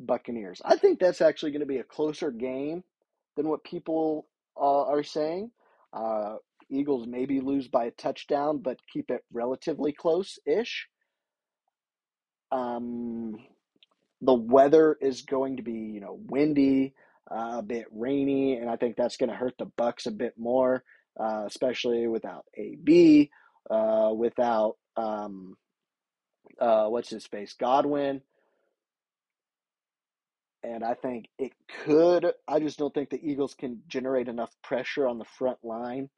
Buccaneers. 0.00 0.60
I 0.64 0.76
think 0.76 0.98
that's 1.00 1.20
actually 1.20 1.52
going 1.52 1.60
to 1.60 1.66
be 1.66 1.78
a 1.78 1.84
closer 1.84 2.30
game 2.30 2.84
than 3.36 3.48
what 3.48 3.64
people 3.64 4.26
uh, 4.56 4.84
are 4.84 5.02
saying. 5.04 5.50
Eagles 6.70 7.06
maybe 7.06 7.40
lose 7.40 7.68
by 7.68 7.84
a 7.86 7.90
touchdown, 7.90 8.58
but 8.58 8.78
keep 8.92 9.10
it 9.10 9.24
relatively 9.32 9.92
close 9.92 10.38
ish. 10.46 10.88
Um, 12.52 13.36
the 14.20 14.34
weather 14.34 14.96
is 15.00 15.22
going 15.22 15.56
to 15.56 15.62
be, 15.62 15.72
you 15.72 16.00
know, 16.00 16.18
windy, 16.26 16.94
uh, 17.30 17.56
a 17.58 17.62
bit 17.62 17.86
rainy, 17.90 18.56
and 18.56 18.70
I 18.70 18.76
think 18.76 18.96
that's 18.96 19.16
going 19.16 19.30
to 19.30 19.36
hurt 19.36 19.56
the 19.58 19.66
Bucks 19.66 20.06
a 20.06 20.10
bit 20.10 20.34
more, 20.38 20.84
uh, 21.18 21.44
especially 21.46 22.06
without 22.06 22.44
AB, 22.54 23.30
uh, 23.70 24.12
without 24.14 24.76
um, 24.96 25.56
uh, 26.60 26.86
what's 26.86 27.10
his 27.10 27.26
face, 27.26 27.54
Godwin. 27.58 28.22
And 30.62 30.82
I 30.82 30.94
think 30.94 31.26
it 31.38 31.52
could. 31.84 32.32
I 32.48 32.58
just 32.58 32.78
don't 32.78 32.94
think 32.94 33.10
the 33.10 33.22
Eagles 33.22 33.54
can 33.54 33.82
generate 33.86 34.28
enough 34.28 34.50
pressure 34.62 35.06
on 35.06 35.18
the 35.18 35.26
front 35.26 35.58
line. 35.62 36.08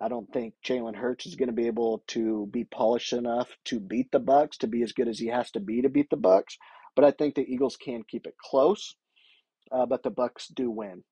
I 0.00 0.08
don't 0.08 0.30
think 0.32 0.54
Jalen 0.64 0.96
Hurts 0.96 1.26
is 1.26 1.36
going 1.36 1.48
to 1.48 1.54
be 1.54 1.66
able 1.66 2.02
to 2.08 2.48
be 2.50 2.64
polished 2.64 3.12
enough 3.12 3.48
to 3.66 3.78
beat 3.78 4.10
the 4.10 4.20
Bucs, 4.20 4.58
to 4.58 4.66
be 4.66 4.82
as 4.82 4.92
good 4.92 5.08
as 5.08 5.18
he 5.18 5.28
has 5.28 5.50
to 5.52 5.60
be 5.60 5.82
to 5.82 5.88
beat 5.88 6.10
the 6.10 6.16
Bucs. 6.16 6.56
But 6.96 7.04
I 7.04 7.10
think 7.10 7.34
the 7.34 7.42
Eagles 7.42 7.76
can 7.76 8.02
keep 8.02 8.26
it 8.26 8.36
close. 8.38 8.96
Uh, 9.70 9.86
but 9.86 10.02
the 10.02 10.10
Bucs 10.10 10.52
do 10.54 10.70
win. 10.70 11.02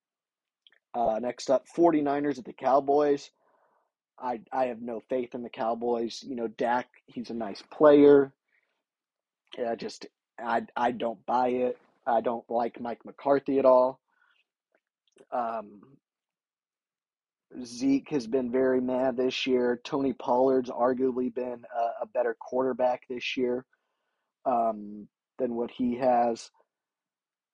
Uh, 0.95 1.19
next 1.21 1.51
up, 1.51 1.67
49ers 1.77 2.39
at 2.39 2.45
the 2.45 2.53
Cowboys. 2.53 3.31
I 4.19 4.41
I 4.53 4.67
have 4.67 4.83
no 4.83 5.01
faith 5.09 5.35
in 5.35 5.43
the 5.43 5.49
Cowboys. 5.49 6.23
You 6.23 6.37
know, 6.37 6.49
Dak, 6.49 6.89
he's 7.07 7.31
a 7.31 7.35
nice 7.35 7.63
player. 7.73 8.33
I 9.67 9.77
just 9.77 10.07
I 10.39 10.63
I 10.77 10.91
don't 10.91 11.25
buy 11.27 11.49
it. 11.49 11.79
I 12.07 12.21
don't 12.21 12.49
like 12.51 12.81
Mike 12.81 13.05
McCarthy 13.05 13.59
at 13.59 13.65
all. 13.65 14.01
Um, 15.33 15.81
Zeke 17.65 18.11
has 18.11 18.27
been 18.27 18.51
very 18.51 18.81
mad 18.81 19.17
this 19.17 19.47
year. 19.47 19.81
Tony 19.85 20.13
Pollard's 20.13 20.71
arguably 20.71 21.35
been 21.35 21.65
a, 21.75 22.05
a 22.05 22.07
better 22.07 22.37
quarterback 22.39 23.03
this 23.09 23.37
year 23.37 23.65
um, 24.47 25.09
than 25.39 25.55
what 25.55 25.71
he 25.71 25.97
has. 25.97 26.51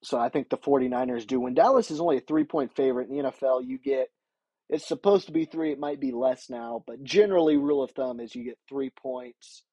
So 0.03 0.19
I 0.19 0.29
think 0.29 0.49
the 0.49 0.57
49ers 0.57 1.25
do. 1.25 1.39
When 1.39 1.55
Dallas 1.55 1.89
is 1.89 1.99
only 1.99 2.17
a 2.17 2.21
three 2.21 2.43
point 2.43 2.75
favorite 2.75 3.09
in 3.09 3.17
the 3.17 3.31
NFL, 3.31 3.65
you 3.65 3.79
get 3.79 4.09
it's 4.69 4.87
supposed 4.87 5.27
to 5.27 5.31
be 5.31 5.45
three. 5.45 5.71
It 5.71 5.79
might 5.79 5.99
be 5.99 6.11
less 6.11 6.49
now, 6.49 6.83
but 6.85 7.01
generally, 7.03 7.57
rule 7.57 7.81
of 7.81 7.91
thumb 7.91 8.19
is 8.19 8.35
you 8.35 8.43
get 8.43 8.57
three 8.67 8.91
points 9.01 9.63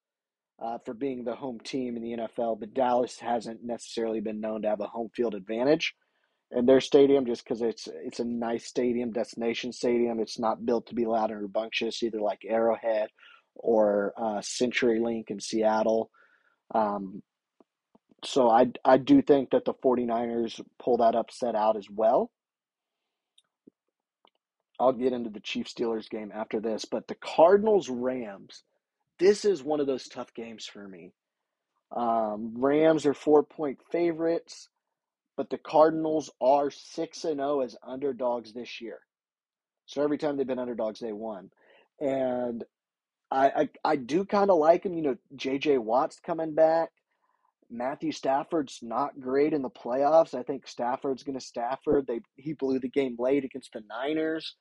uh, 0.59 0.77
for 0.85 0.93
being 0.93 1.25
the 1.25 1.35
home 1.35 1.59
team 1.59 1.97
in 1.97 2.01
the 2.01 2.17
NFL. 2.17 2.59
But 2.59 2.73
Dallas 2.73 3.19
hasn't 3.19 3.63
necessarily 3.63 4.21
been 4.21 4.39
known 4.39 4.61
to 4.61 4.69
have 4.69 4.79
a 4.79 4.87
home 4.87 5.09
field 5.13 5.35
advantage 5.35 5.93
in 6.51 6.65
their 6.65 6.81
stadium 6.81 7.25
just 7.25 7.43
because 7.43 7.61
it's 7.61 7.87
it's 8.03 8.19
a 8.19 8.25
nice 8.25 8.65
stadium, 8.65 9.11
destination 9.11 9.71
stadium. 9.71 10.19
It's 10.19 10.39
not 10.39 10.65
built 10.65 10.87
to 10.87 10.95
be 10.95 11.05
loud 11.05 11.31
and 11.31 11.41
rambunctious, 11.41 12.03
either 12.03 12.21
like 12.21 12.41
Arrowhead 12.47 13.09
or 13.55 14.13
uh, 14.17 14.39
CenturyLink 14.39 15.31
in 15.31 15.39
Seattle. 15.39 16.11
Um, 16.73 17.23
so 18.23 18.49
I, 18.49 18.67
I 18.83 18.97
do 18.97 19.21
think 19.21 19.51
that 19.51 19.65
the 19.65 19.73
49ers 19.73 20.59
pull 20.79 20.97
that 20.97 21.15
upset 21.15 21.55
out 21.55 21.77
as 21.77 21.87
well. 21.89 22.31
I'll 24.79 24.93
get 24.93 25.13
into 25.13 25.29
the 25.29 25.39
Chiefs 25.39 25.73
Steelers 25.73 26.09
game 26.09 26.31
after 26.33 26.59
this, 26.59 26.85
but 26.85 27.07
the 27.07 27.15
Cardinals 27.15 27.89
Rams, 27.89 28.63
this 29.19 29.45
is 29.45 29.63
one 29.63 29.79
of 29.79 29.87
those 29.87 30.07
tough 30.07 30.33
games 30.33 30.65
for 30.65 30.85
me. 30.85 31.13
Um, 31.95 32.55
Rams 32.57 33.05
are 33.05 33.13
four 33.13 33.43
point 33.43 33.79
favorites, 33.91 34.67
but 35.37 35.49
the 35.49 35.57
Cardinals 35.57 36.29
are 36.41 36.71
6 36.71 37.23
and 37.25 37.37
0 37.37 37.61
as 37.61 37.75
underdogs 37.85 38.53
this 38.53 38.81
year. 38.81 38.99
So 39.85 40.01
every 40.01 40.17
time 40.17 40.37
they've 40.37 40.47
been 40.47 40.59
underdogs, 40.59 40.99
they 40.99 41.13
won. 41.13 41.51
And 41.99 42.63
I, 43.31 43.47
I, 43.49 43.69
I 43.83 43.95
do 43.95 44.25
kind 44.25 44.49
of 44.49 44.57
like 44.57 44.83
them. 44.83 44.93
You 44.93 45.01
know, 45.03 45.17
J.J. 45.35 45.77
Watt's 45.77 46.19
coming 46.19 46.53
back. 46.53 46.89
Matthew 47.69 48.11
Stafford's 48.11 48.79
not 48.81 49.19
great 49.19 49.53
in 49.53 49.61
the 49.61 49.69
playoffs. 49.69 50.33
I 50.33 50.43
think 50.43 50.67
Stafford's 50.67 51.23
going 51.23 51.37
to 51.37 51.45
Stafford. 51.45 52.05
They 52.07 52.21
he 52.35 52.53
blew 52.53 52.79
the 52.79 52.89
game 52.89 53.15
late 53.17 53.43
against 53.43 53.73
the 53.73 53.81
Niners. 53.89 54.55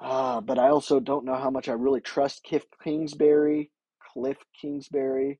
Uh, 0.00 0.40
but 0.40 0.58
I 0.58 0.68
also 0.68 0.98
don't 0.98 1.24
know 1.24 1.36
how 1.36 1.50
much 1.50 1.68
I 1.68 1.72
really 1.72 2.00
trust 2.00 2.44
Cliff 2.44 2.64
Kingsbury, 2.82 3.70
Cliff 4.12 4.38
Kingsbury, 4.60 5.38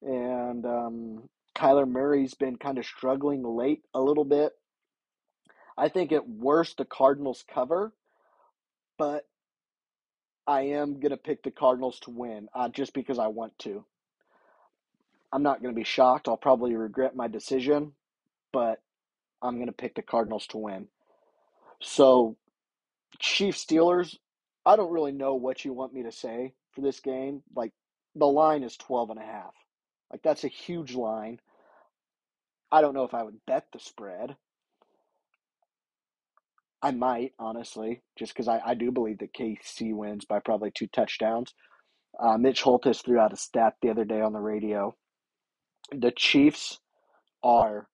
and 0.00 0.64
um, 0.64 1.28
Kyler 1.56 1.88
Murray's 1.88 2.34
been 2.34 2.56
kind 2.56 2.78
of 2.78 2.84
struggling 2.84 3.42
late 3.42 3.82
a 3.94 4.00
little 4.00 4.24
bit. 4.24 4.52
I 5.76 5.88
think 5.88 6.12
at 6.12 6.28
worst 6.28 6.76
the 6.76 6.84
Cardinals 6.84 7.44
cover, 7.52 7.92
but 8.98 9.26
I 10.46 10.62
am 10.62 11.00
going 11.00 11.10
to 11.10 11.16
pick 11.16 11.42
the 11.42 11.50
Cardinals 11.50 11.98
to 12.00 12.10
win 12.10 12.48
uh, 12.54 12.68
just 12.68 12.92
because 12.94 13.18
I 13.18 13.28
want 13.28 13.58
to. 13.60 13.84
I'm 15.32 15.42
not 15.42 15.60
going 15.62 15.74
to 15.74 15.78
be 15.78 15.84
shocked. 15.84 16.28
I'll 16.28 16.36
probably 16.36 16.74
regret 16.74 17.16
my 17.16 17.26
decision, 17.26 17.92
but 18.52 18.80
I'm 19.42 19.56
going 19.56 19.66
to 19.66 19.72
pick 19.72 19.94
the 19.94 20.02
Cardinals 20.02 20.46
to 20.48 20.58
win. 20.58 20.88
So, 21.80 22.36
Chiefs 23.18 23.64
Steelers, 23.64 24.16
I 24.64 24.76
don't 24.76 24.92
really 24.92 25.12
know 25.12 25.34
what 25.34 25.64
you 25.64 25.72
want 25.72 25.92
me 25.92 26.04
to 26.04 26.12
say 26.12 26.52
for 26.72 26.80
this 26.80 27.00
game. 27.00 27.42
Like, 27.54 27.72
the 28.14 28.26
line 28.26 28.62
is 28.62 28.76
12 28.76 29.10
and 29.10 29.18
a 29.18 29.22
half. 29.22 29.54
Like, 30.10 30.22
that's 30.22 30.44
a 30.44 30.48
huge 30.48 30.94
line. 30.94 31.40
I 32.72 32.80
don't 32.80 32.94
know 32.94 33.04
if 33.04 33.14
I 33.14 33.22
would 33.22 33.38
bet 33.46 33.66
the 33.72 33.78
spread. 33.78 34.36
I 36.82 36.90
might, 36.92 37.32
honestly, 37.38 38.02
just 38.18 38.34
because 38.34 38.48
I, 38.48 38.60
I 38.64 38.74
do 38.74 38.92
believe 38.92 39.18
that 39.18 39.34
KC 39.34 39.94
wins 39.94 40.24
by 40.24 40.40
probably 40.40 40.70
two 40.70 40.86
touchdowns. 40.88 41.54
Uh, 42.18 42.38
Mitch 42.38 42.62
Holthus 42.62 43.02
threw 43.02 43.18
out 43.18 43.32
a 43.32 43.36
stat 43.36 43.74
the 43.82 43.90
other 43.90 44.04
day 44.04 44.20
on 44.20 44.32
the 44.32 44.40
radio 44.40 44.94
the 45.92 46.10
Chiefs 46.10 46.80
are 47.42 47.88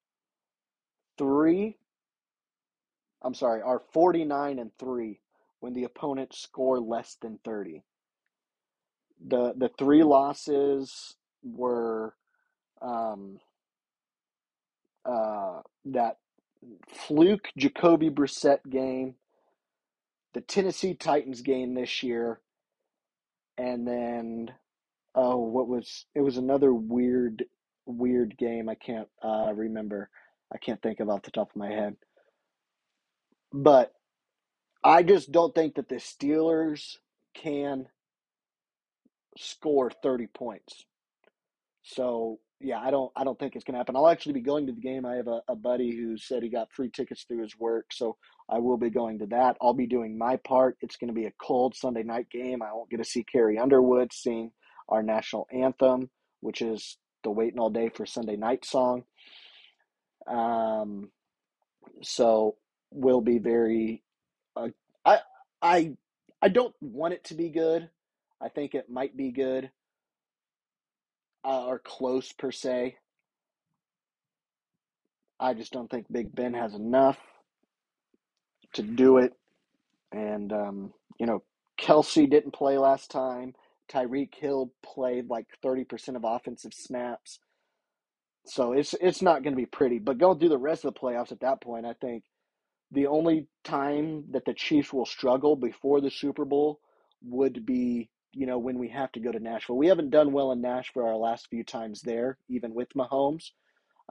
three. 1.18 1.76
I'm 3.22 3.34
sorry, 3.34 3.62
are 3.62 3.80
49 3.92 4.58
and 4.58 4.70
three 4.78 5.20
when 5.60 5.74
the 5.74 5.84
opponents 5.84 6.40
score 6.40 6.80
less 6.80 7.16
than 7.20 7.38
30. 7.44 7.84
The 9.24 9.54
the 9.56 9.70
three 9.78 10.02
losses 10.02 11.16
were 11.42 12.14
um, 12.80 13.38
uh, 15.04 15.60
that 15.86 16.18
fluke 16.88 17.48
Jacoby 17.56 18.10
Brissett 18.10 18.60
game, 18.68 19.14
the 20.34 20.40
Tennessee 20.40 20.94
Titans 20.94 21.40
game 21.42 21.74
this 21.74 22.02
year, 22.02 22.40
and 23.58 23.86
then 23.86 24.52
oh, 25.14 25.38
what 25.38 25.68
was 25.68 26.06
it 26.14 26.20
was 26.20 26.36
another 26.36 26.72
weird 26.72 27.44
weird 27.86 28.36
game. 28.36 28.68
I 28.68 28.74
can't 28.74 29.08
uh, 29.22 29.52
remember. 29.54 30.08
I 30.52 30.58
can't 30.58 30.82
think 30.82 31.00
of 31.00 31.08
off 31.08 31.22
the 31.22 31.30
top 31.30 31.50
of 31.50 31.56
my 31.56 31.70
head. 31.70 31.96
But 33.52 33.92
I 34.84 35.02
just 35.02 35.32
don't 35.32 35.54
think 35.54 35.76
that 35.76 35.88
the 35.88 35.96
Steelers 35.96 36.96
can 37.34 37.86
score 39.36 39.90
30 39.90 40.26
points. 40.28 40.84
So 41.82 42.38
yeah, 42.60 42.78
I 42.78 42.90
don't 42.90 43.10
I 43.16 43.24
don't 43.24 43.38
think 43.38 43.54
it's 43.54 43.64
gonna 43.64 43.78
happen. 43.78 43.96
I'll 43.96 44.08
actually 44.08 44.34
be 44.34 44.40
going 44.40 44.66
to 44.66 44.72
the 44.72 44.80
game. 44.80 45.04
I 45.04 45.16
have 45.16 45.26
a, 45.26 45.42
a 45.48 45.56
buddy 45.56 45.94
who 45.96 46.16
said 46.16 46.42
he 46.42 46.48
got 46.48 46.72
free 46.72 46.90
tickets 46.90 47.24
through 47.24 47.42
his 47.42 47.58
work, 47.58 47.86
so 47.92 48.16
I 48.48 48.58
will 48.58 48.76
be 48.76 48.90
going 48.90 49.18
to 49.18 49.26
that. 49.26 49.56
I'll 49.60 49.74
be 49.74 49.86
doing 49.86 50.16
my 50.16 50.36
part. 50.36 50.76
It's 50.80 50.96
gonna 50.96 51.12
be 51.12 51.26
a 51.26 51.32
cold 51.42 51.74
Sunday 51.74 52.04
night 52.04 52.30
game. 52.30 52.62
I 52.62 52.72
won't 52.72 52.90
get 52.90 52.98
to 52.98 53.04
see 53.04 53.24
Carrie 53.24 53.58
Underwood 53.58 54.12
sing 54.12 54.52
our 54.88 55.02
national 55.02 55.48
anthem, 55.52 56.08
which 56.40 56.62
is 56.62 56.98
the 57.24 57.30
Waiting 57.30 57.58
All 57.58 57.70
Day 57.70 57.90
for 57.94 58.06
Sunday 58.06 58.36
Night 58.36 58.64
song. 58.64 59.04
Um, 60.26 61.10
so 62.02 62.56
will 62.92 63.20
be 63.20 63.38
very. 63.38 64.04
Uh, 64.54 64.68
I 65.04 65.18
I 65.60 65.96
I 66.40 66.48
don't 66.48 66.74
want 66.80 67.14
it 67.14 67.24
to 67.24 67.34
be 67.34 67.48
good. 67.48 67.90
I 68.40 68.48
think 68.48 68.74
it 68.74 68.88
might 68.88 69.16
be 69.16 69.30
good 69.32 69.70
uh, 71.44 71.64
or 71.66 71.78
close 71.78 72.32
per 72.32 72.50
se. 72.50 72.96
I 75.40 75.54
just 75.54 75.72
don't 75.72 75.90
think 75.90 76.06
Big 76.10 76.34
Ben 76.34 76.54
has 76.54 76.74
enough 76.74 77.18
to 78.74 78.82
do 78.82 79.18
it. 79.18 79.32
And 80.12 80.52
um, 80.52 80.92
you 81.18 81.26
know, 81.26 81.42
Kelce 81.80 82.30
didn't 82.30 82.52
play 82.52 82.78
last 82.78 83.10
time. 83.10 83.54
Tyreek 83.90 84.34
Hill 84.34 84.72
played 84.82 85.28
like 85.28 85.46
30% 85.64 86.16
of 86.16 86.24
offensive 86.24 86.72
snaps. 86.72 87.40
So 88.46 88.72
it's 88.72 88.94
it's 89.00 89.22
not 89.22 89.42
going 89.42 89.52
to 89.52 89.60
be 89.60 89.66
pretty. 89.66 89.98
But 89.98 90.18
going 90.18 90.38
through 90.38 90.48
the 90.48 90.58
rest 90.58 90.84
of 90.84 90.94
the 90.94 91.00
playoffs 91.00 91.32
at 91.32 91.40
that 91.40 91.60
point, 91.60 91.86
I 91.86 91.94
think 91.94 92.24
the 92.90 93.06
only 93.06 93.46
time 93.64 94.24
that 94.32 94.44
the 94.44 94.54
Chiefs 94.54 94.92
will 94.92 95.06
struggle 95.06 95.56
before 95.56 96.00
the 96.00 96.10
Super 96.10 96.44
Bowl 96.44 96.80
would 97.22 97.64
be, 97.64 98.10
you 98.32 98.46
know, 98.46 98.58
when 98.58 98.78
we 98.78 98.88
have 98.88 99.12
to 99.12 99.20
go 99.20 99.30
to 99.30 99.40
Nashville. 99.40 99.76
We 99.76 99.88
haven't 99.88 100.10
done 100.10 100.32
well 100.32 100.52
in 100.52 100.60
Nashville 100.60 101.06
our 101.06 101.16
last 101.16 101.48
few 101.48 101.64
times 101.64 102.02
there, 102.02 102.38
even 102.48 102.74
with 102.74 102.88
Mahomes. 102.94 103.50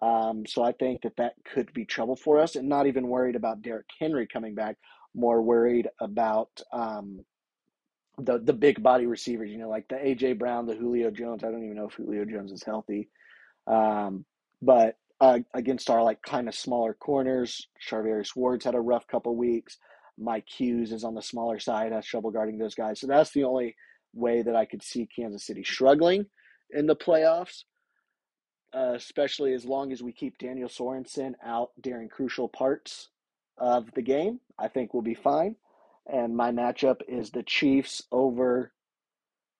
Um, 0.01 0.45
so 0.45 0.63
I 0.63 0.71
think 0.71 1.01
that 1.01 1.17
that 1.17 1.33
could 1.43 1.73
be 1.73 1.85
trouble 1.85 2.15
for 2.15 2.39
us, 2.39 2.55
and 2.55 2.69
not 2.69 2.87
even 2.87 3.07
worried 3.07 3.35
about 3.35 3.61
Derrick 3.61 3.89
Henry 3.99 4.27
coming 4.27 4.55
back. 4.55 4.77
More 5.13 5.41
worried 5.41 5.89
about 5.99 6.49
um, 6.71 7.23
the 8.17 8.39
the 8.39 8.53
big 8.53 8.81
body 8.81 9.05
receivers, 9.05 9.51
you 9.51 9.57
know, 9.57 9.69
like 9.69 9.87
the 9.89 9.95
AJ 9.95 10.39
Brown, 10.39 10.65
the 10.65 10.75
Julio 10.75 11.11
Jones. 11.11 11.43
I 11.43 11.51
don't 11.51 11.63
even 11.63 11.75
know 11.75 11.87
if 11.87 11.93
Julio 11.93 12.25
Jones 12.25 12.51
is 12.51 12.63
healthy. 12.63 13.09
Um, 13.67 14.25
but 14.61 14.95
uh, 15.19 15.39
against 15.53 15.89
our 15.89 16.01
like 16.03 16.21
kind 16.21 16.47
of 16.47 16.55
smaller 16.55 16.93
corners, 16.93 17.67
Charvarius 17.87 18.35
Ward's 18.35 18.65
had 18.65 18.75
a 18.75 18.79
rough 18.79 19.07
couple 19.07 19.35
weeks. 19.35 19.77
Mike 20.17 20.47
Hughes 20.47 20.91
is 20.91 21.03
on 21.03 21.15
the 21.15 21.21
smaller 21.21 21.59
side, 21.59 21.91
has 21.91 22.05
trouble 22.05 22.31
guarding 22.31 22.57
those 22.57 22.75
guys. 22.75 22.99
So 22.99 23.07
that's 23.07 23.31
the 23.31 23.43
only 23.43 23.75
way 24.13 24.41
that 24.41 24.55
I 24.55 24.65
could 24.65 24.83
see 24.83 25.07
Kansas 25.07 25.45
City 25.45 25.63
struggling 25.63 26.25
in 26.69 26.87
the 26.87 26.95
playoffs, 26.95 27.63
uh, 28.73 28.93
especially 28.95 29.53
as 29.53 29.65
long 29.65 29.91
as 29.91 30.01
we 30.01 30.11
keep 30.11 30.37
Daniel 30.37 30.69
Sorensen 30.69 31.33
out 31.43 31.71
during 31.79 32.09
crucial 32.09 32.47
parts 32.47 33.09
of 33.57 33.91
the 33.93 34.01
game. 34.01 34.39
I 34.57 34.67
think 34.67 34.93
we'll 34.93 35.03
be 35.03 35.13
fine. 35.13 35.55
And 36.11 36.35
my 36.35 36.51
matchup 36.51 37.01
is 37.07 37.31
the 37.31 37.43
Chiefs 37.43 38.03
over 38.11 38.71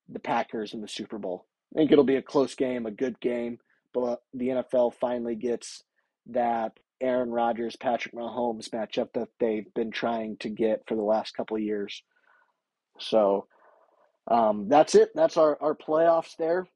the 0.10 0.20
Packers 0.20 0.74
in 0.74 0.82
the 0.82 0.88
Super 0.88 1.18
Bowl. 1.18 1.46
I 1.74 1.78
think 1.78 1.92
it'll 1.92 2.04
be 2.04 2.16
a 2.16 2.22
close 2.22 2.56
game, 2.56 2.86
a 2.86 2.92
good 2.92 3.20
game, 3.20 3.60
but 3.94 4.22
the 4.34 4.50
NFL 4.50 4.96
finally 4.96 5.36
gets 5.36 5.84
that 6.28 6.74
Aaron 7.00 7.32
Rodgers, 7.32 7.76
Patrick 7.76 8.14
Mahomes 8.14 8.70
matchup 8.70 9.14
that 9.14 9.30
they've 9.40 9.72
been 9.74 9.92
trying 9.92 10.38
to 10.38 10.50
get 10.50 10.84
for 10.88 10.96
the 10.96 11.02
last 11.02 11.36
couple 11.36 11.58
of 11.58 11.64
years. 11.64 12.04
So 13.00 13.48
um, 14.28 14.68
that's 14.70 14.96
it. 14.96 15.12
That's 15.16 15.38
our, 15.38 15.58
our 15.62 15.76
playoffs 15.76 16.36
there, 16.38 16.68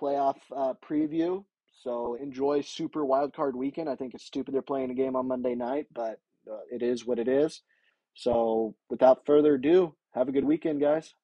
playoff 0.00 0.36
uh, 0.54 0.74
preview. 0.88 1.44
So 1.82 2.16
enjoy 2.20 2.62
Super 2.62 3.04
Wild 3.04 3.32
Card 3.32 3.54
Weekend. 3.54 3.88
I 3.88 3.96
think 3.96 4.14
it's 4.14 4.24
stupid 4.24 4.54
they're 4.54 4.62
playing 4.62 4.90
a 4.90 4.94
game 4.94 5.16
on 5.16 5.28
Monday 5.28 5.54
night, 5.54 5.86
but 5.94 6.20
uh, 6.50 6.60
it 6.70 6.82
is 6.82 7.06
what 7.06 7.18
it 7.18 7.28
is. 7.28 7.62
So 8.14 8.74
without 8.90 9.24
further 9.26 9.54
ado, 9.54 9.94
have 10.12 10.28
a 10.28 10.32
good 10.32 10.44
weekend, 10.44 10.80
guys. 10.80 11.14